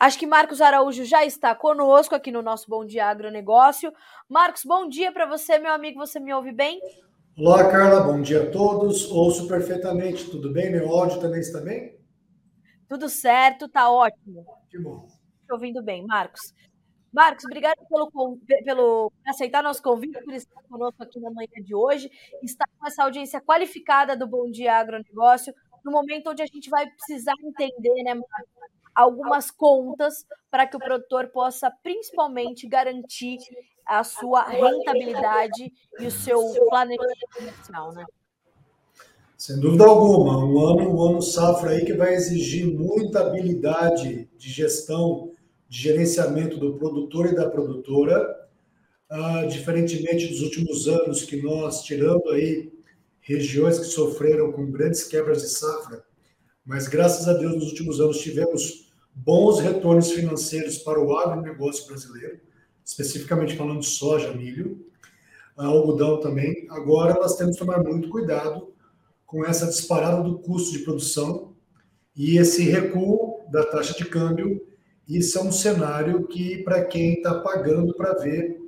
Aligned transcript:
Acho 0.00 0.18
que 0.18 0.26
Marcos 0.26 0.62
Araújo 0.62 1.04
já 1.04 1.26
está 1.26 1.54
conosco 1.54 2.14
aqui 2.14 2.32
no 2.32 2.40
nosso 2.40 2.70
Bom 2.70 2.86
Dia 2.86 3.04
Agronegócio. 3.04 3.92
Marcos, 4.26 4.62
bom 4.64 4.88
dia 4.88 5.12
para 5.12 5.26
você, 5.26 5.58
meu 5.58 5.70
amigo. 5.72 5.98
Você 5.98 6.18
me 6.18 6.32
ouve 6.32 6.52
bem? 6.52 6.80
Olá, 7.36 7.70
Carla. 7.70 8.00
Bom 8.00 8.22
dia 8.22 8.44
a 8.44 8.50
todos. 8.50 9.10
Ouço 9.10 9.46
perfeitamente. 9.46 10.30
Tudo 10.30 10.50
bem? 10.50 10.72
Meu 10.72 10.88
áudio 10.88 11.20
também 11.20 11.40
está 11.40 11.60
bem? 11.60 12.00
Tudo 12.88 13.10
certo, 13.10 13.68
tá 13.68 13.90
ótimo. 13.90 14.42
Que 14.70 14.78
bom. 14.78 15.06
Estou 15.42 15.58
ouvindo 15.58 15.82
bem, 15.82 16.06
Marcos. 16.06 16.54
Marcos, 17.12 17.44
obrigado 17.44 17.76
pelo, 17.86 18.38
pelo 18.64 19.12
aceitar 19.26 19.62
nosso 19.62 19.82
convite, 19.82 20.18
por 20.24 20.32
estar 20.32 20.62
conosco 20.62 21.02
aqui 21.02 21.20
na 21.20 21.30
manhã 21.30 21.62
de 21.62 21.74
hoje, 21.74 22.10
estar 22.42 22.64
com 22.78 22.86
essa 22.86 23.02
audiência 23.02 23.38
qualificada 23.38 24.16
do 24.16 24.26
Bom 24.26 24.50
Dia 24.50 24.78
Agronegócio, 24.78 25.52
no 25.84 25.92
momento 25.92 26.30
onde 26.30 26.40
a 26.40 26.46
gente 26.46 26.70
vai 26.70 26.88
precisar 26.88 27.34
entender, 27.42 28.02
né, 28.02 28.14
Marcos, 28.14 28.60
algumas 29.00 29.50
contas 29.50 30.26
para 30.50 30.66
que 30.66 30.76
o 30.76 30.80
produtor 30.80 31.28
possa 31.28 31.70
principalmente 31.82 32.68
garantir 32.68 33.38
a 33.86 34.04
sua 34.04 34.44
rentabilidade 34.44 35.72
e 35.98 36.06
o 36.06 36.10
seu 36.10 36.40
planejamento 36.68 37.26
comercial, 37.36 37.92
né? 37.92 38.04
Sem 39.36 39.58
dúvida 39.58 39.84
alguma, 39.84 40.44
um 40.44 40.58
ano, 40.58 40.94
um 40.94 41.02
ano 41.02 41.22
safra 41.22 41.70
aí 41.70 41.84
que 41.84 41.94
vai 41.94 42.14
exigir 42.14 42.66
muita 42.66 43.20
habilidade 43.20 44.28
de 44.36 44.50
gestão, 44.50 45.32
de 45.66 45.78
gerenciamento 45.78 46.58
do 46.58 46.74
produtor 46.74 47.26
e 47.26 47.34
da 47.34 47.48
produtora, 47.48 48.48
uh, 49.10 49.48
diferentemente 49.48 50.28
dos 50.28 50.42
últimos 50.42 50.86
anos 50.86 51.24
que 51.24 51.40
nós 51.40 51.82
tirando 51.82 52.28
aí 52.28 52.70
regiões 53.20 53.78
que 53.78 53.86
sofreram 53.86 54.52
com 54.52 54.70
grandes 54.70 55.04
quebras 55.04 55.40
de 55.40 55.48
safra, 55.48 56.04
mas 56.64 56.86
graças 56.86 57.26
a 57.26 57.32
Deus 57.32 57.54
nos 57.54 57.68
últimos 57.68 57.98
anos 57.98 58.20
tivemos 58.20 58.89
bons 59.14 59.60
retornos 59.60 60.10
financeiros 60.12 60.78
para 60.78 61.00
o 61.00 61.16
agronegócio 61.16 61.86
brasileiro, 61.86 62.40
especificamente 62.84 63.56
falando 63.56 63.80
de 63.80 63.86
soja, 63.86 64.32
milho, 64.32 64.84
algodão 65.56 66.20
também. 66.20 66.66
Agora 66.70 67.14
nós 67.14 67.36
temos 67.36 67.56
que 67.56 67.64
tomar 67.64 67.82
muito 67.82 68.08
cuidado 68.08 68.72
com 69.26 69.44
essa 69.44 69.66
disparada 69.66 70.22
do 70.22 70.38
custo 70.38 70.72
de 70.72 70.80
produção 70.80 71.54
e 72.16 72.38
esse 72.38 72.64
recuo 72.64 73.40
da 73.50 73.64
taxa 73.64 73.94
de 73.94 74.04
câmbio. 74.04 74.66
Isso 75.06 75.38
é 75.38 75.42
um 75.42 75.52
cenário 75.52 76.26
que, 76.26 76.58
para 76.62 76.84
quem 76.84 77.14
está 77.14 77.40
pagando 77.40 77.94
para 77.94 78.14
ver 78.14 78.60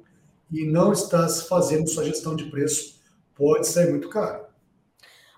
e 0.51 0.65
não 0.65 0.93
está 0.93 1.29
fazendo 1.29 1.89
sua 1.89 2.05
gestão 2.05 2.37
de 2.37 2.45
preço, 2.45 3.01
pode 3.35 3.67
sair 3.67 3.91
muito 3.91 4.09
caro. 4.09 4.52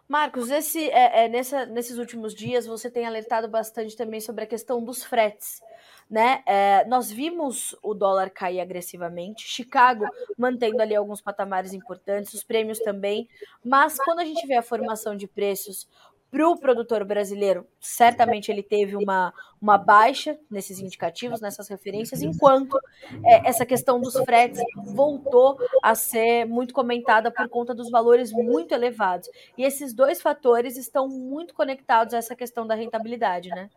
Marcos, 0.08 0.50
esse, 0.50 0.90
é, 0.90 1.24
é, 1.24 1.28
nessa, 1.28 1.64
nesses 1.66 1.96
últimos 1.96 2.34
dias 2.34 2.66
você 2.66 2.90
tem 2.90 3.06
alertado 3.06 3.48
bastante 3.48 3.96
também 3.96 4.20
sobre 4.20 4.44
a 4.44 4.46
questão 4.46 4.84
dos 4.84 5.02
fretes. 5.02 5.62
Né? 6.10 6.42
É, 6.46 6.84
nós 6.84 7.10
vimos 7.10 7.74
o 7.82 7.94
dólar 7.94 8.28
cair 8.28 8.60
agressivamente, 8.60 9.48
Chicago 9.48 10.04
mantendo 10.36 10.82
ali 10.82 10.94
alguns 10.94 11.22
patamares 11.22 11.72
importantes, 11.72 12.34
os 12.34 12.44
prêmios 12.44 12.78
também, 12.78 13.26
mas 13.64 13.96
quando 13.96 14.18
a 14.18 14.24
gente 14.24 14.46
vê 14.46 14.54
a 14.54 14.62
formação 14.62 15.16
de 15.16 15.26
preços, 15.26 15.88
para 16.34 16.50
o 16.50 16.56
produtor 16.56 17.04
brasileiro, 17.04 17.64
certamente 17.80 18.50
ele 18.50 18.60
teve 18.60 18.96
uma, 18.96 19.32
uma 19.62 19.78
baixa 19.78 20.36
nesses 20.50 20.80
indicativos, 20.80 21.40
nessas 21.40 21.68
referências, 21.68 22.22
enquanto 22.22 22.76
é, 23.24 23.48
essa 23.48 23.64
questão 23.64 24.00
dos 24.00 24.14
fretes 24.24 24.60
voltou 24.84 25.56
a 25.80 25.94
ser 25.94 26.44
muito 26.44 26.74
comentada 26.74 27.30
por 27.30 27.48
conta 27.48 27.72
dos 27.72 27.88
valores 27.88 28.32
muito 28.32 28.74
elevados. 28.74 29.28
E 29.56 29.62
esses 29.62 29.94
dois 29.94 30.20
fatores 30.20 30.76
estão 30.76 31.06
muito 31.06 31.54
conectados 31.54 32.12
a 32.14 32.16
essa 32.16 32.34
questão 32.34 32.66
da 32.66 32.74
rentabilidade, 32.74 33.50
né? 33.50 33.70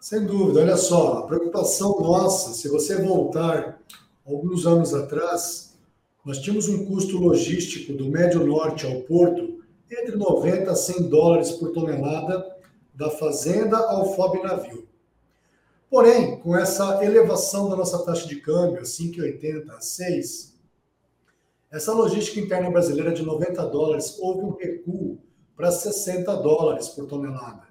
Sem 0.00 0.26
dúvida, 0.26 0.62
olha 0.62 0.76
só, 0.76 1.18
a 1.18 1.22
preocupação 1.22 2.00
nossa, 2.00 2.52
se 2.52 2.68
você 2.68 3.00
voltar 3.00 3.80
alguns 4.26 4.66
anos 4.66 4.92
atrás, 4.92 5.78
nós 6.24 6.38
tínhamos 6.38 6.68
um 6.68 6.84
custo 6.84 7.16
logístico 7.16 7.92
do 7.92 8.10
Médio 8.10 8.44
Norte 8.44 8.84
ao 8.84 9.02
Porto 9.02 9.64
entre 9.90 10.16
90 10.16 10.70
a 10.70 10.74
100 10.74 11.08
dólares 11.08 11.52
por 11.52 11.72
tonelada 11.72 12.56
da 12.94 13.10
fazenda 13.10 13.76
ao 13.76 14.14
FOB 14.14 14.42
navio. 14.42 14.88
Porém, 15.88 16.40
com 16.40 16.56
essa 16.56 17.04
elevação 17.04 17.68
da 17.68 17.76
nossa 17.76 18.04
taxa 18.04 18.26
de 18.26 18.36
câmbio, 18.36 18.82
5,80 18.82 19.70
a 19.70 19.80
6, 19.80 20.56
essa 21.70 21.92
logística 21.92 22.40
interna 22.40 22.70
brasileira 22.70 23.12
de 23.12 23.22
90 23.22 23.64
dólares 23.66 24.18
houve 24.18 24.44
um 24.44 24.56
recuo 24.56 25.18
para 25.56 25.70
60 25.70 26.34
dólares 26.36 26.88
por 26.88 27.06
tonelada. 27.06 27.66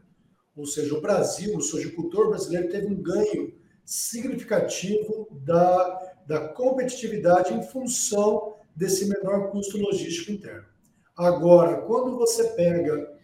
Ou 0.55 0.65
seja, 0.65 0.95
o 0.95 1.01
Brasil, 1.01 1.57
o 1.57 1.61
sojicultor 1.61 2.29
brasileiro, 2.29 2.69
teve 2.69 2.87
um 2.87 2.95
ganho 2.95 3.53
significativo 3.83 5.27
da, 5.43 6.15
da 6.25 6.47
competitividade 6.49 7.53
em 7.53 7.61
função 7.61 8.55
desse 8.75 9.05
menor 9.05 9.51
custo 9.51 9.77
logístico 9.77 10.31
interno. 10.31 10.74
Agora, 11.15 11.81
quando 11.81 12.17
você 12.17 12.43
pega 12.49 13.15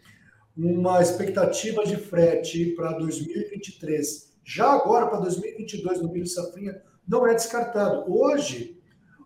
uma 0.55 1.01
expectativa 1.01 1.83
de 1.83 1.97
frete 1.97 2.67
para 2.75 2.93
2023, 2.93 4.33
já 4.43 4.71
agora 4.71 5.07
para 5.07 5.19
2022 5.19 6.01
no 6.01 6.11
milho 6.11 6.27
safrinha, 6.27 6.81
não 7.07 7.27
é 7.27 7.33
descartado. 7.33 8.05
Hoje, 8.07 8.81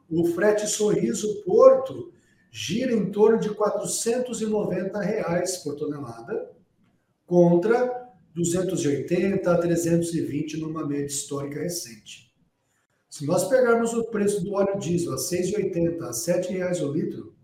o 0.10 0.26
frete 0.26 0.68
Sorriso 0.68 1.44
Porto 1.44 2.12
gira 2.52 2.94
em 2.94 3.12
torno 3.12 3.40
de 3.40 3.50
490 3.50 5.00
reais 5.00 5.58
por 5.58 5.76
tonelada, 5.76 6.52
contra 7.26 8.10
280 8.34 9.52
a 9.52 9.58
320 9.58 10.58
numa 10.58 10.88
média 10.88 11.06
histórica 11.06 11.60
recente. 11.60 12.34
Se 13.10 13.26
nós 13.26 13.48
pegarmos 13.48 13.94
o 13.94 14.06
preço 14.06 14.44
do 14.44 14.54
óleo 14.54 14.80
diesel 14.80 15.14
a 15.14 15.18
6,80 15.18 16.02
a 16.02 16.14
7 16.14 16.54
reais 16.54 16.82
o 16.82 16.92
litro, 16.92 17.35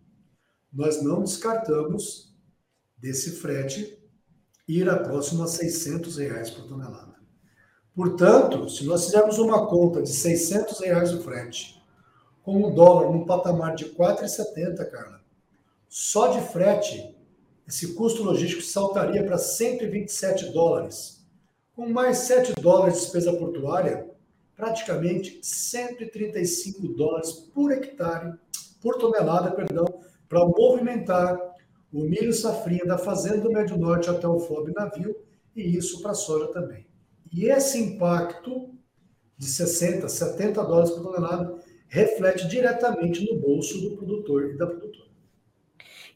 nós 0.71 1.01
não 1.01 1.21
descartamos 1.21 2.33
desse 2.97 3.31
frete 3.31 3.97
ir 4.67 4.89
a 4.89 4.97
próximo 4.97 5.43
a 5.43 5.47
600 5.47 6.17
reais 6.17 6.49
por 6.49 6.67
tonelada. 6.67 7.15
Portanto, 7.93 8.69
se 8.69 8.85
nós 8.85 9.05
fizermos 9.05 9.37
uma 9.37 9.67
conta 9.67 10.01
de 10.01 10.09
600 10.09 10.79
reais 10.79 11.13
o 11.13 11.21
frete, 11.21 11.81
com 12.41 12.63
o 12.63 12.71
dólar 12.71 13.11
no 13.11 13.25
patamar 13.25 13.75
de 13.75 13.85
4,70, 13.85 14.89
Carla, 14.89 15.21
só 15.89 16.27
de 16.27 16.41
frete, 16.51 17.15
esse 17.67 17.93
custo 17.93 18.23
logístico 18.23 18.61
saltaria 18.61 19.23
para 19.25 19.37
127 19.37 20.51
dólares. 20.51 21.25
Com 21.75 21.89
mais 21.89 22.19
7 22.19 22.53
dólares 22.61 22.95
de 22.95 23.01
despesa 23.01 23.33
portuária, 23.33 24.09
praticamente 24.55 25.39
135 25.41 26.87
dólares 26.89 27.31
por 27.53 27.71
hectare, 27.71 28.33
por 28.81 28.97
tonelada, 28.97 29.51
perdão, 29.51 29.85
para 30.31 30.45
movimentar 30.45 31.37
o 31.91 32.05
milho 32.05 32.31
safrinha 32.31 32.85
da 32.85 32.97
fazenda 32.97 33.39
do 33.39 33.51
Médio 33.51 33.77
Norte 33.77 34.09
até 34.09 34.25
o 34.25 34.39
FOB 34.39 34.71
navio 34.73 35.13
e 35.53 35.75
isso 35.77 36.01
para 36.01 36.11
a 36.11 36.13
soja 36.13 36.47
também. 36.53 36.87
E 37.33 37.47
esse 37.47 37.77
impacto 37.77 38.73
de 39.37 39.45
60, 39.45 40.07
70 40.07 40.63
dólares 40.63 40.91
por 40.91 41.03
tonelada 41.03 41.59
reflete 41.89 42.47
diretamente 42.47 43.29
no 43.29 43.41
bolso 43.41 43.81
do 43.81 43.97
produtor 43.97 44.51
e 44.51 44.57
da 44.57 44.67
produtora. 44.67 45.10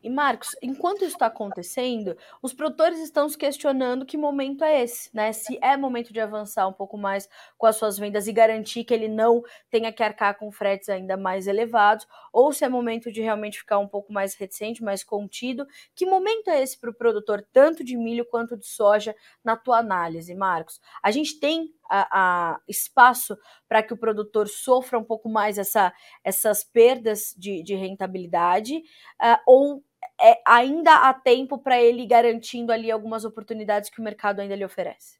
E 0.04 0.10
Marcos, 0.10 0.56
enquanto 0.62 1.04
isso 1.04 1.16
está 1.16 1.28
acontecendo, 1.28 2.16
os 2.42 2.54
produtores 2.54 3.00
estão 3.00 3.28
se 3.28 3.38
questionando 3.38 4.06
que 4.06 4.18
momento 4.18 4.64
é 4.64 4.84
esse, 4.84 5.10
né? 5.14 5.34
Se 5.34 5.58
é 5.62 5.76
momento 5.76 6.14
de 6.14 6.20
avançar 6.20 6.68
um 6.68 6.74
pouco 6.74 6.98
mais 6.98 7.28
com 7.58 7.66
as 7.66 7.76
suas 7.76 7.98
vendas 7.98 8.28
e 8.28 8.34
garantir 8.34 8.84
que 8.84 8.94
ele 8.94 9.08
não 9.08 9.42
tenha 9.70 9.92
que 9.92 10.04
arcar 10.04 10.38
com 10.38 10.52
fretes 10.52 10.90
ainda 10.90 11.18
mais 11.18 11.48
elevados, 11.48 12.08
ou 12.32 12.52
se 12.54 12.64
é 12.64 12.70
momento 12.70 13.12
de 13.12 13.22
realmente 13.22 13.60
ficar 13.60 13.80
um 13.80 13.88
pouco 13.88 14.12
mais 14.14 14.36
reticente, 14.36 14.84
mais 14.84 15.04
contido. 15.04 15.66
Que 15.96 16.06
momento 16.06 16.50
é 16.50 16.62
esse 16.62 16.80
para 16.80 16.90
o 16.90 16.94
produtor, 16.94 17.46
tanto 17.52 17.84
de 17.84 17.98
milho 17.98 18.26
quanto 18.26 18.58
de 18.58 18.66
soja, 18.68 19.16
na 19.44 19.56
tua 19.56 19.80
análise, 19.80 20.34
Marcos? 20.36 20.80
A 21.02 21.12
gente 21.12 21.40
tem 21.40 21.74
a, 21.90 22.54
a 22.54 22.60
espaço 22.68 23.38
para 23.68 23.84
que 23.84 23.94
o 23.94 23.98
produtor 23.98 24.48
sofra 24.48 24.98
um 24.98 25.04
pouco 25.04 25.30
mais 25.30 25.58
essa, 25.58 25.94
essas 26.24 26.64
perdas 26.64 27.34
de, 27.38 27.64
de 27.64 27.76
rentabilidade, 27.76 28.78
uh, 29.22 29.38
ou 29.46 29.84
é, 30.22 30.40
ainda 30.46 31.10
há 31.10 31.14
tempo 31.14 31.58
para 31.58 31.82
ele 31.82 32.06
garantindo 32.06 32.72
ali 32.72 32.92
algumas 32.92 33.26
oportunidades 33.26 33.90
que 33.90 34.00
o 34.00 34.04
mercado 34.04 34.40
ainda 34.40 34.56
lhe 34.56 34.66
oferece? 34.66 35.18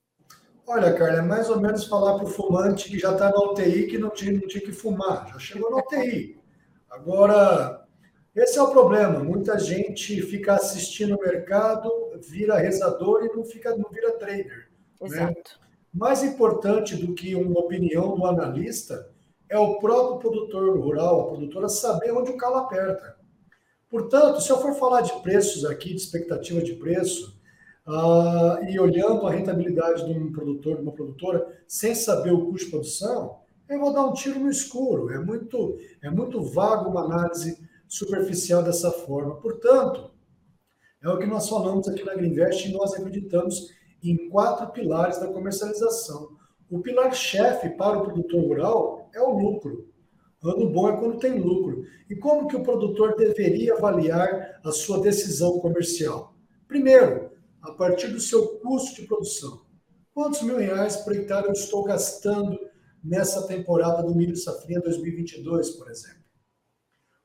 Olha, 0.68 0.94
Carla, 0.94 1.20
é 1.20 1.22
mais 1.22 1.50
ou 1.50 1.60
menos 1.62 1.86
falar 1.86 2.16
para 2.16 2.24
o 2.24 2.28
fumante 2.28 2.90
que 2.90 2.98
já 2.98 3.12
está 3.12 3.30
na 3.30 3.38
UTI 3.38 3.86
que 3.86 3.98
não 4.00 4.10
tinha, 4.10 4.32
não 4.32 4.48
tinha 4.48 4.64
que 4.64 4.72
fumar, 4.72 5.28
já 5.28 5.38
chegou 5.38 5.70
na 5.70 5.78
UTI. 5.78 6.40
Agora, 6.90 7.86
esse 8.36 8.58
é 8.58 8.62
o 8.62 8.72
problema. 8.72 9.24
Muita 9.24 9.60
gente 9.60 10.22
fica 10.24 10.56
assistindo 10.56 11.16
o 11.16 11.22
mercado, 11.22 11.90
vira 12.28 12.58
rezador 12.58 13.24
e 13.24 13.36
não, 13.36 13.46
fica, 13.46 13.76
não 13.78 13.90
vira 13.90 14.18
trader. 14.18 14.70
Né? 15.00 15.08
Exato. 15.08 15.60
Né? 15.62 15.65
Mais 15.96 16.22
importante 16.22 16.94
do 16.98 17.14
que 17.14 17.34
uma 17.36 17.58
opinião 17.58 18.16
do 18.16 18.26
analista 18.26 19.10
é 19.48 19.58
o 19.58 19.80
próprio 19.80 20.20
produtor 20.20 20.78
rural, 20.78 21.22
a 21.22 21.28
produtora, 21.28 21.70
saber 21.70 22.12
onde 22.12 22.32
o 22.32 22.38
calo 22.38 22.58
aperta. 22.58 23.16
Portanto, 23.90 24.42
se 24.42 24.50
eu 24.50 24.58
for 24.58 24.74
falar 24.74 25.00
de 25.00 25.14
preços 25.22 25.64
aqui, 25.64 25.94
de 25.94 26.02
expectativa 26.02 26.62
de 26.62 26.74
preço, 26.74 27.40
ah, 27.88 28.60
e 28.68 28.78
olhando 28.78 29.26
a 29.26 29.32
rentabilidade 29.32 30.06
de 30.06 30.20
um 30.20 30.34
produtor, 30.34 30.76
de 30.76 30.82
uma 30.82 30.92
produtora, 30.92 31.48
sem 31.66 31.96
saber 31.96 32.34
o 32.34 32.48
custo 32.48 32.66
de 32.66 32.72
produção, 32.72 33.40
eu 33.70 33.80
vou 33.80 33.94
dar 33.94 34.04
um 34.04 34.12
tiro 34.12 34.38
no 34.38 34.50
escuro. 34.50 35.14
É 35.14 35.20
muito, 35.20 35.78
é 36.02 36.10
muito 36.10 36.42
vago 36.42 36.90
uma 36.90 37.06
análise 37.06 37.58
superficial 37.88 38.62
dessa 38.62 38.92
forma. 38.92 39.38
Portanto, 39.38 40.12
é 41.02 41.08
o 41.08 41.18
que 41.18 41.26
nós 41.26 41.48
falamos 41.48 41.88
aqui 41.88 42.04
na 42.04 42.16
Greenvest 42.16 42.68
e 42.68 42.74
nós 42.74 42.94
acreditamos 42.94 43.70
em 44.12 44.30
quatro 44.30 44.72
pilares 44.72 45.20
da 45.20 45.28
comercialização. 45.28 46.30
O 46.70 46.80
pilar 46.80 47.14
chefe 47.14 47.70
para 47.70 48.00
o 48.00 48.04
produtor 48.04 48.42
rural 48.42 49.10
é 49.14 49.22
o 49.22 49.38
lucro. 49.38 49.90
Ano 50.44 50.70
bom 50.70 50.90
é 50.90 50.98
quando 50.98 51.20
tem 51.20 51.40
lucro. 51.40 51.84
E 52.10 52.16
como 52.16 52.48
que 52.48 52.56
o 52.56 52.64
produtor 52.64 53.16
deveria 53.16 53.74
avaliar 53.74 54.60
a 54.64 54.72
sua 54.72 55.02
decisão 55.02 55.60
comercial? 55.60 56.36
Primeiro, 56.68 57.32
a 57.62 57.72
partir 57.72 58.08
do 58.08 58.20
seu 58.20 58.60
custo 58.60 59.02
de 59.02 59.08
produção. 59.08 59.66
Quantos 60.14 60.42
mil 60.44 60.58
reais 60.58 60.98
por 60.98 61.14
hectare 61.16 61.48
eu 61.48 61.52
estou 61.52 61.84
gastando 61.84 62.58
nessa 63.04 63.48
temporada 63.48 64.04
do 64.04 64.16
milho 64.16 64.36
safrinha 64.36 64.80
2022, 64.82 65.72
por 65.72 65.90
exemplo? 65.90 66.24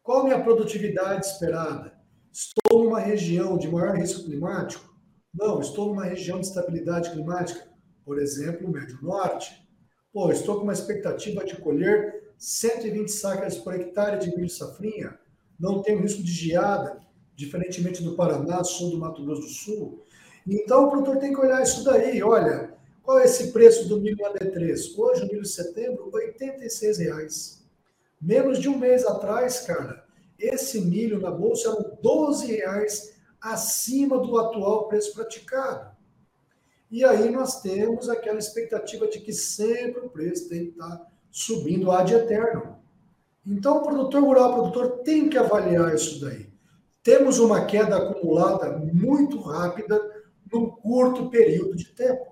Qual 0.02 0.20
a 0.20 0.24
minha 0.24 0.42
produtividade 0.42 1.26
esperada? 1.26 1.92
Estou 2.32 2.84
numa 2.84 3.00
região 3.00 3.58
de 3.58 3.68
maior 3.68 3.96
risco 3.96 4.24
climático? 4.24 4.89
Não, 5.32 5.60
estou 5.60 5.88
numa 5.88 6.04
região 6.04 6.40
de 6.40 6.46
estabilidade 6.46 7.10
climática, 7.10 7.68
por 8.04 8.20
exemplo, 8.20 8.66
o 8.66 8.70
Médio 8.70 8.98
Norte. 9.00 9.66
Pô, 10.12 10.30
estou 10.30 10.56
com 10.56 10.64
uma 10.64 10.72
expectativa 10.72 11.44
de 11.44 11.56
colher 11.56 12.32
120 12.36 13.08
sacas 13.08 13.56
por 13.56 13.74
hectare 13.74 14.18
de 14.18 14.34
milho 14.34 14.48
safrinha, 14.48 15.18
não 15.58 15.82
tenho 15.82 16.00
risco 16.00 16.22
de 16.22 16.32
geada, 16.32 16.98
diferentemente 17.36 18.02
do 18.02 18.16
Paraná, 18.16 18.64
sul 18.64 18.90
do 18.90 18.98
Mato 18.98 19.24
Grosso 19.24 19.42
do 19.42 19.48
Sul. 19.48 20.04
Então, 20.46 20.86
o 20.86 20.90
produtor 20.90 21.18
tem 21.18 21.32
que 21.32 21.40
olhar 21.40 21.62
isso 21.62 21.84
daí. 21.84 22.22
Olha, 22.22 22.74
qual 23.02 23.20
é 23.20 23.24
esse 23.24 23.52
preço 23.52 23.88
do 23.88 24.00
milho 24.00 24.18
AD3? 24.18 24.98
Hoje, 24.98 25.22
o 25.22 25.26
milho 25.26 25.42
de 25.42 25.48
setembro, 25.48 26.10
R$ 26.10 26.34
86,00. 26.38 27.60
Menos 28.20 28.58
de 28.58 28.68
um 28.68 28.78
mês 28.78 29.04
atrás, 29.06 29.60
cara, 29.60 30.04
esse 30.38 30.80
milho 30.80 31.20
na 31.20 31.30
bolsa 31.30 31.68
era 31.68 31.78
R$ 31.78 31.96
12,00 32.02 33.19
acima 33.40 34.18
do 34.18 34.38
atual 34.38 34.88
preço 34.88 35.14
praticado. 35.14 35.96
E 36.90 37.04
aí 37.04 37.30
nós 37.30 37.62
temos 37.62 38.08
aquela 38.08 38.38
expectativa 38.38 39.06
de 39.06 39.20
que 39.20 39.32
sempre 39.32 40.06
o 40.06 40.10
preço 40.10 40.48
tem 40.48 40.66
que 40.66 40.70
estar 40.72 41.06
subindo 41.30 41.90
ad 41.90 42.12
eterno. 42.12 42.78
Então, 43.46 43.78
o 43.78 43.82
produtor 43.82 44.22
rural, 44.22 44.50
o 44.50 44.54
produtor 44.54 45.02
tem 45.02 45.28
que 45.28 45.38
avaliar 45.38 45.94
isso 45.94 46.20
daí. 46.20 46.50
Temos 47.02 47.38
uma 47.38 47.64
queda 47.64 47.96
acumulada 47.96 48.76
muito 48.78 49.40
rápida 49.40 49.98
num 50.52 50.68
curto 50.68 51.30
período 51.30 51.76
de 51.76 51.86
tempo. 51.94 52.26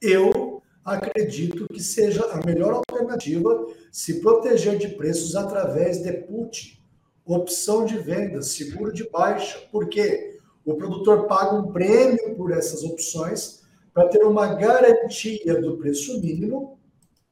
Eu 0.00 0.62
acredito 0.84 1.66
que 1.68 1.82
seja 1.82 2.24
a 2.26 2.44
melhor 2.46 2.72
alternativa 2.72 3.66
se 3.92 4.20
proteger 4.20 4.78
de 4.78 4.88
preços 4.88 5.36
através 5.36 6.02
de 6.02 6.12
put, 6.12 6.77
opção 7.36 7.84
de 7.84 7.98
venda, 7.98 8.40
seguro 8.40 8.92
de 8.92 9.08
baixa. 9.10 9.58
Por 9.70 9.88
quê? 9.88 10.38
O 10.64 10.74
produtor 10.74 11.26
paga 11.26 11.54
um 11.54 11.72
prêmio 11.72 12.34
por 12.36 12.52
essas 12.52 12.82
opções 12.82 13.62
para 13.92 14.08
ter 14.08 14.24
uma 14.24 14.54
garantia 14.54 15.60
do 15.60 15.76
preço 15.76 16.20
mínimo 16.20 16.78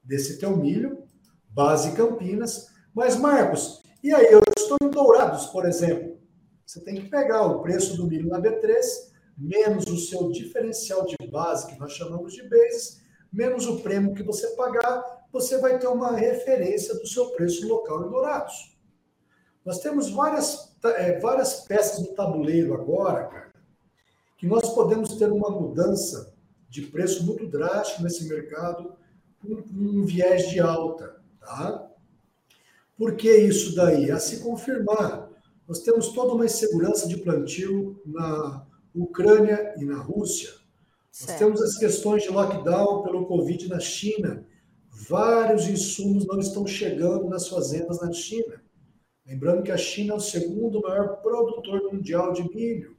desse 0.02 0.38
teu 0.38 0.56
milho, 0.56 1.04
base 1.48 1.93
Campinas. 1.93 2.66
Mas, 2.94 3.16
Marcos, 3.16 3.82
e 4.02 4.12
aí? 4.12 4.26
Eu 4.31 4.40
estou 4.56 4.76
em 4.82 4.90
Dourados, 4.90 5.46
por 5.46 5.66
exemplo. 5.66 6.16
Você 6.64 6.81
tem 6.81 6.96
que 6.96 7.08
pegar 7.08 7.46
o 7.46 7.62
preço 7.62 7.96
do 7.96 8.06
milho 8.06 8.28
na 8.28 8.40
B3, 8.40 8.75
menos 9.37 9.87
o 9.87 9.98
seu 9.98 10.31
diferencial 10.31 11.06
de 11.06 11.16
base, 11.31 11.66
que 11.66 11.78
nós 11.78 11.93
chamamos 11.93 12.34
de 12.34 12.48
bases, 12.48 13.00
menos 13.32 13.66
o 13.66 13.81
prêmio 13.81 14.14
que 14.14 14.22
você 14.22 14.48
pagar, 14.56 15.04
você 15.32 15.58
vai 15.58 15.78
ter 15.78 15.87
uma 15.87 16.16
referência 16.16 16.94
do 16.94 17.06
seu 17.06 17.31
preço 17.31 17.66
local 17.66 18.06
em 18.06 18.10
Dourados. 18.10 18.75
Nós 19.67 19.81
temos 19.81 20.09
várias, 20.11 20.77
é, 20.85 21.19
várias 21.19 21.63
peças 21.63 22.07
no 22.07 22.15
tabuleiro 22.15 22.73
agora, 22.73 23.25
cara, 23.25 23.53
que 24.39 24.47
nós 24.47 24.73
podemos 24.73 25.17
ter 25.17 25.31
uma 25.33 25.51
mudança 25.51 26.33
de 26.69 26.83
preço 26.83 27.27
muito 27.27 27.49
drástica 27.49 28.05
nesse 28.05 28.29
mercado 28.29 28.93
com 29.43 29.55
um 29.55 30.05
viés 30.05 30.49
de 30.51 30.61
alta, 30.61 31.21
tá? 31.41 31.85
Por 32.97 33.17
que 33.17 33.29
isso 33.37 33.75
daí? 33.75 34.09
A 34.11 34.21
se 34.21 34.39
confirmar, 34.39 35.29
nós 35.67 35.81
temos 35.81 36.13
toda 36.13 36.35
uma 36.35 36.47
insegurança 36.47 37.09
de 37.09 37.17
plantio 37.17 38.01
na 38.07 38.65
Ucrânia 38.95 39.75
e 39.79 39.85
na 39.85 39.99
Rússia. 39.99 40.51
Certo. 41.11 41.31
Nós 41.31 41.39
temos 41.39 41.63
as 41.63 41.77
questões 41.77 42.23
de 42.23 42.29
lockdown 42.29 43.03
pelo 43.03 43.27
Covid 43.27 43.69
na 43.69 43.81
China. 43.81 44.47
Vários 44.91 45.67
insumos 45.67 46.25
não 46.25 46.39
estão 46.39 46.65
chegando 46.67 47.29
nas 47.29 47.49
fazendas 47.49 48.01
na 48.01 48.13
China. 48.13 48.65
Lembrando 49.26 49.64
que 49.64 49.73
a 49.73 49.76
China 49.76 50.12
é 50.12 50.17
o 50.17 50.20
segundo 50.20 50.81
maior 50.81 51.17
produtor 51.20 51.93
mundial 51.93 52.32
de 52.32 52.49
milho. 52.55 52.96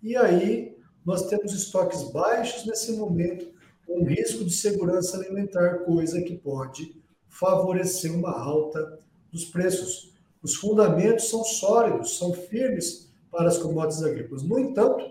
E 0.00 0.16
aí 0.16 0.76
nós 1.04 1.26
temos 1.28 1.52
estoques 1.52 2.04
baixos 2.12 2.64
nesse 2.66 2.92
momento, 2.92 3.50
com 3.84 4.04
risco 4.04 4.44
de 4.44 4.52
segurança 4.52 5.16
alimentar, 5.16 5.80
coisa 5.80 6.22
que 6.22 6.36
pode 6.36 6.94
favorecer 7.28 8.14
uma 8.14 8.30
alta 8.30 9.00
dos 9.32 9.44
preços. 9.46 10.14
Os 10.40 10.54
fundamentos 10.54 11.28
são 11.28 11.42
sólidos, 11.42 12.16
são 12.16 12.32
firmes 12.32 13.12
para 13.28 13.48
as 13.48 13.58
commodities 13.58 14.04
agrícolas. 14.04 14.44
No 14.44 14.58
entanto, 14.58 15.04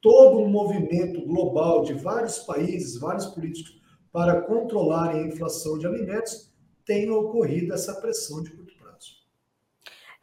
todo 0.00 0.38
um 0.38 0.48
movimento 0.48 1.26
global 1.26 1.82
de 1.82 1.94
vários 1.94 2.38
países, 2.38 2.98
vários 2.98 3.26
políticos, 3.26 3.80
para 4.12 4.42
controlarem 4.42 5.24
a 5.24 5.26
inflação 5.26 5.76
de 5.76 5.86
alimentos, 5.86 6.52
tem 6.84 7.10
ocorrido 7.10 7.74
essa 7.74 7.94
pressão 7.94 8.42
de 8.42 8.50
curto. 8.50 8.81